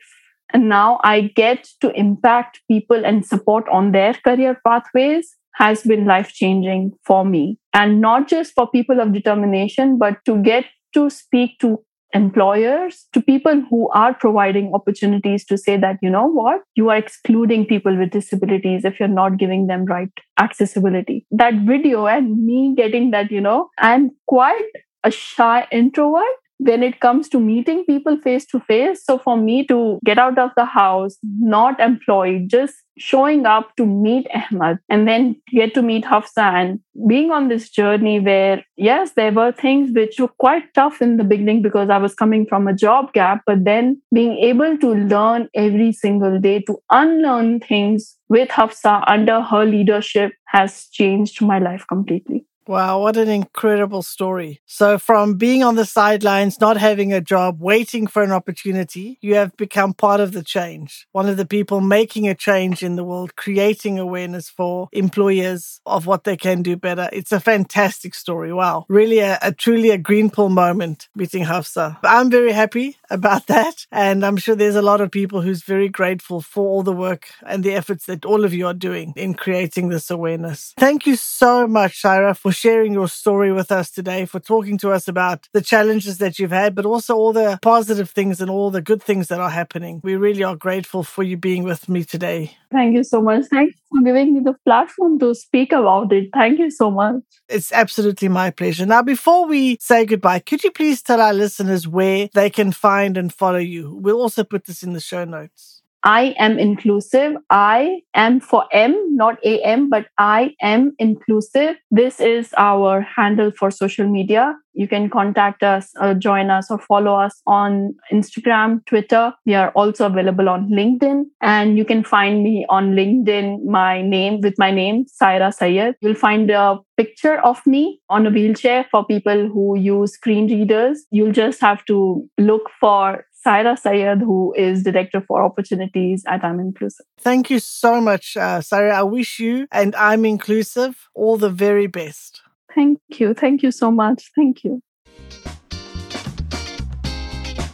And 0.53 0.69
now 0.69 0.99
I 1.03 1.21
get 1.35 1.67
to 1.81 1.91
impact 1.91 2.61
people 2.69 3.05
and 3.05 3.25
support 3.25 3.67
on 3.69 3.91
their 3.91 4.13
career 4.13 4.61
pathways 4.65 5.35
has 5.55 5.81
been 5.81 6.05
life 6.05 6.29
changing 6.29 6.93
for 7.03 7.25
me. 7.25 7.57
And 7.73 7.99
not 7.99 8.27
just 8.27 8.53
for 8.53 8.69
people 8.69 8.99
of 8.99 9.11
determination, 9.11 9.97
but 9.97 10.17
to 10.25 10.41
get 10.41 10.65
to 10.93 11.09
speak 11.09 11.59
to 11.59 11.83
employers 12.13 13.05
to 13.13 13.21
people 13.21 13.61
who 13.69 13.89
are 13.89 14.13
providing 14.13 14.71
opportunities 14.73 15.45
to 15.45 15.57
say 15.57 15.77
that 15.77 15.97
you 16.01 16.09
know 16.09 16.25
what? 16.25 16.61
You 16.75 16.89
are 16.89 16.97
excluding 16.97 17.65
people 17.65 17.97
with 17.97 18.11
disabilities 18.11 18.85
if 18.85 18.99
you're 18.99 19.09
not 19.09 19.37
giving 19.37 19.67
them 19.67 19.85
right 19.85 20.09
accessibility. 20.39 21.25
That 21.31 21.53
video 21.65 22.07
and 22.07 22.45
me 22.45 22.73
getting 22.75 23.11
that 23.11 23.31
you 23.31 23.41
know 23.41 23.69
i'm 23.79 24.11
quite 24.27 24.71
a 25.03 25.11
shy 25.11 25.67
introvert 25.71 26.37
when 26.59 26.83
it 26.83 26.99
comes 26.99 27.29
to 27.29 27.39
meeting 27.39 27.85
people 27.85 28.17
face 28.17 28.45
to 28.47 28.59
face. 28.61 29.03
So 29.03 29.17
for 29.17 29.37
me 29.37 29.65
to 29.67 29.99
get 30.05 30.17
out 30.17 30.37
of 30.37 30.51
the 30.55 30.65
house, 30.65 31.17
not 31.23 31.79
employed, 31.79 32.49
just 32.49 32.75
showing 32.97 33.45
up 33.45 33.75
to 33.75 33.85
meet 33.85 34.27
Ahmed 34.33 34.79
and 34.89 35.07
then 35.07 35.39
get 35.51 35.73
to 35.75 35.81
meet 35.81 36.03
Hafsa 36.03 36.41
and 36.41 36.79
being 37.07 37.31
on 37.31 37.47
this 37.47 37.69
journey 37.69 38.19
where, 38.19 38.63
yes, 38.75 39.11
there 39.15 39.31
were 39.31 39.51
things 39.51 39.91
which 39.93 40.19
were 40.19 40.27
quite 40.39 40.73
tough 40.73 41.01
in 41.01 41.17
the 41.17 41.23
beginning 41.23 41.61
because 41.61 41.89
I 41.89 41.97
was 41.97 42.15
coming 42.15 42.47
from 42.47 42.67
a 42.67 42.73
job 42.73 43.13
gap, 43.13 43.43
but 43.45 43.63
then 43.63 44.01
being 44.11 44.37
able 44.39 44.77
to 44.79 44.93
learn 44.95 45.47
every 45.53 45.91
single 45.91 46.39
day 46.39 46.61
to 46.61 46.79
unlearn 46.89 47.59
things 47.59 48.17
with 48.29 48.49
Hafsa 48.49 49.03
under 49.07 49.41
her 49.41 49.65
leadership 49.65 50.33
has 50.47 50.87
changed 50.87 51.41
my 51.41 51.59
life 51.59 51.85
completely. 51.87 52.45
Wow, 52.67 52.99
what 53.01 53.15
an 53.15 53.29
incredible 53.29 54.01
story. 54.01 54.61
So, 54.65 54.99
from 54.99 55.35
being 55.35 55.63
on 55.63 55.75
the 55.75 55.85
sidelines, 55.85 56.59
not 56.59 56.75
having 56.75 57.13
a 57.13 57.21
job, 57.21 57.61
waiting 57.61 58.07
for 58.07 58.23
an 58.23 58.31
opportunity, 58.31 59.17
you 59.21 59.35
have 59.35 59.55
become 59.55 59.93
part 59.93 60.19
of 60.19 60.33
the 60.33 60.43
change. 60.43 61.07
One 61.13 61.29
of 61.29 61.37
the 61.37 61.45
people 61.45 61.79
making 61.79 62.27
a 62.27 62.35
change 62.35 62.83
in 62.83 62.97
the 62.97 63.05
world, 63.05 63.37
creating 63.37 63.99
awareness 63.99 64.49
for 64.49 64.89
employers 64.91 65.79
of 65.85 66.05
what 66.07 66.25
they 66.25 66.35
can 66.35 66.61
do 66.61 66.75
better. 66.75 67.09
It's 67.13 67.31
a 67.31 67.39
fantastic 67.39 68.13
story. 68.13 68.51
Wow. 68.51 68.85
Really, 68.89 69.19
a, 69.19 69.39
a 69.41 69.53
truly 69.53 69.91
a 69.91 69.97
green 69.97 70.29
pill 70.29 70.49
moment 70.49 71.07
meeting 71.15 71.45
Hafsa. 71.45 71.97
I'm 72.03 72.29
very 72.29 72.51
happy 72.51 72.97
about 73.09 73.47
that. 73.55 73.85
And 73.93 74.25
I'm 74.25 74.35
sure 74.35 74.55
there's 74.55 74.75
a 74.75 74.81
lot 74.81 74.99
of 74.99 75.09
people 75.09 75.41
who's 75.41 75.63
very 75.63 75.87
grateful 75.87 76.41
for 76.41 76.67
all 76.67 76.83
the 76.83 76.91
work 76.91 77.29
and 77.45 77.63
the 77.63 77.73
efforts 77.73 78.05
that 78.07 78.25
all 78.25 78.43
of 78.43 78.53
you 78.53 78.67
are 78.67 78.73
doing 78.73 79.13
in 79.15 79.35
creating 79.35 79.87
this 79.87 80.11
awareness. 80.11 80.73
Thank 80.77 81.05
you 81.07 81.15
so 81.15 81.65
much, 81.65 82.01
Saira, 82.01 82.35
for 82.35 82.51
sharing 82.57 82.93
your 82.93 83.07
story 83.07 83.51
with 83.51 83.71
us 83.71 83.91
today, 83.91 84.25
for 84.25 84.39
talking 84.39 84.77
to 84.79 84.91
us 84.91 85.07
about 85.07 85.47
the 85.53 85.61
challenges 85.61 86.17
that 86.17 86.39
you've 86.39 86.51
had, 86.51 86.75
but 86.75 86.85
also 86.85 87.15
all 87.15 87.33
the 87.33 87.59
positive 87.61 88.09
things 88.09 88.41
and 88.41 88.49
all 88.49 88.71
the 88.71 88.81
good 88.81 89.01
things 89.01 89.27
that 89.27 89.39
are 89.39 89.49
happening. 89.49 90.01
We 90.03 90.15
really 90.15 90.43
are 90.43 90.55
grateful 90.55 91.03
for 91.03 91.23
you 91.23 91.37
being 91.37 91.63
with 91.63 91.87
me 91.87 92.03
today. 92.03 92.57
Thank 92.71 92.95
you 92.95 93.03
so 93.03 93.21
much. 93.21 93.45
Thanks 93.45 93.79
for 93.89 94.03
giving 94.03 94.33
me 94.33 94.41
the 94.41 94.55
platform 94.65 95.19
to 95.19 95.33
speak 95.33 95.71
about 95.71 96.11
it. 96.11 96.29
Thank 96.33 96.59
you 96.59 96.69
so 96.71 96.91
much. 96.91 97.21
It's 97.47 97.71
absolutely 97.71 98.27
my 98.27 98.51
pleasure. 98.51 98.85
Now, 98.85 99.03
before 99.03 99.47
we 99.47 99.77
say 99.79 100.05
goodbye, 100.05 100.39
could 100.39 100.63
you 100.63 100.71
please 100.71 101.01
tell 101.01 101.21
our 101.21 101.33
listeners 101.33 101.87
where 101.87 102.29
they 102.33 102.49
can 102.49 102.71
find 102.71 103.17
and 103.17 103.33
follow 103.33 103.59
you? 103.59 103.95
We'll 104.01 104.21
also 104.21 104.43
put 104.43 104.65
this 104.65 104.83
in 104.83 104.93
the 104.93 104.99
show 104.99 105.23
notes. 105.23 105.76
I 106.07 106.33
am 106.39 106.57
inclusive. 106.57 107.33
I 107.49 108.01
am 108.13 108.39
for 108.39 108.63
M, 108.71 108.95
not 109.17 109.39
AM, 109.43 109.89
but 109.89 110.05
I 110.17 110.55
am 110.61 110.93
inclusive. 110.99 111.75
This 111.91 112.21
is 112.21 112.53
our 112.57 113.01
handle 113.01 113.51
for 113.51 113.69
social 113.69 114.07
media. 114.07 114.55
You 114.73 114.87
can 114.87 115.09
contact 115.09 115.63
us, 115.63 115.91
or 115.99 116.13
join 116.13 116.49
us, 116.49 116.71
or 116.71 116.79
follow 116.79 117.13
us 117.15 117.41
on 117.45 117.93
Instagram, 118.13 118.85
Twitter. 118.85 119.33
We 119.45 119.55
are 119.55 119.71
also 119.71 120.05
available 120.05 120.47
on 120.47 120.69
LinkedIn. 120.69 121.25
And 121.41 121.77
you 121.77 121.83
can 121.83 122.05
find 122.05 122.41
me 122.41 122.65
on 122.69 122.93
LinkedIn, 122.93 123.65
my 123.65 124.01
name 124.01 124.39
with 124.39 124.53
my 124.57 124.71
name, 124.71 125.07
Saira 125.21 125.53
Sayed. 125.53 125.95
You'll 125.99 126.15
find 126.15 126.49
a 126.49 126.79
picture 126.95 127.39
of 127.39 127.65
me 127.67 127.99
on 128.09 128.25
a 128.25 128.29
wheelchair 128.29 128.87
for 128.91 129.05
people 129.05 129.49
who 129.49 129.77
use 129.77 130.13
screen 130.13 130.47
readers. 130.47 131.05
You'll 131.11 131.33
just 131.33 131.59
have 131.59 131.83
to 131.85 132.25
look 132.37 132.69
for 132.79 133.25
Saira 133.47 133.79
Sayed, 133.79 134.19
who 134.19 134.53
is 134.57 134.83
Director 134.83 135.21
for 135.21 135.41
Opportunities 135.41 136.25
at 136.27 136.43
I'm 136.43 136.59
Inclusive. 136.59 137.05
Thank 137.19 137.49
you 137.49 137.59
so 137.59 138.01
much, 138.01 138.35
uh, 138.35 138.59
Saira. 138.59 138.91
I 138.91 139.03
wish 139.03 139.39
you 139.39 139.67
and 139.71 139.95
I'm 139.95 140.25
Inclusive 140.25 141.07
all 141.15 141.37
the 141.37 141.49
very 141.49 141.87
best. 141.87 142.41
Thank 142.75 142.99
you. 143.17 143.33
Thank 143.33 143.63
you 143.63 143.71
so 143.71 143.89
much. 143.89 144.31
Thank 144.35 144.65
you. 144.65 144.81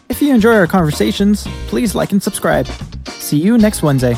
If 0.10 0.22
you 0.22 0.32
enjoy 0.32 0.54
our 0.54 0.68
conversations, 0.68 1.48
please 1.68 1.96
like 1.96 2.12
and 2.12 2.22
subscribe. 2.22 2.68
See 3.08 3.40
you 3.40 3.58
next 3.58 3.82
Wednesday. 3.82 4.16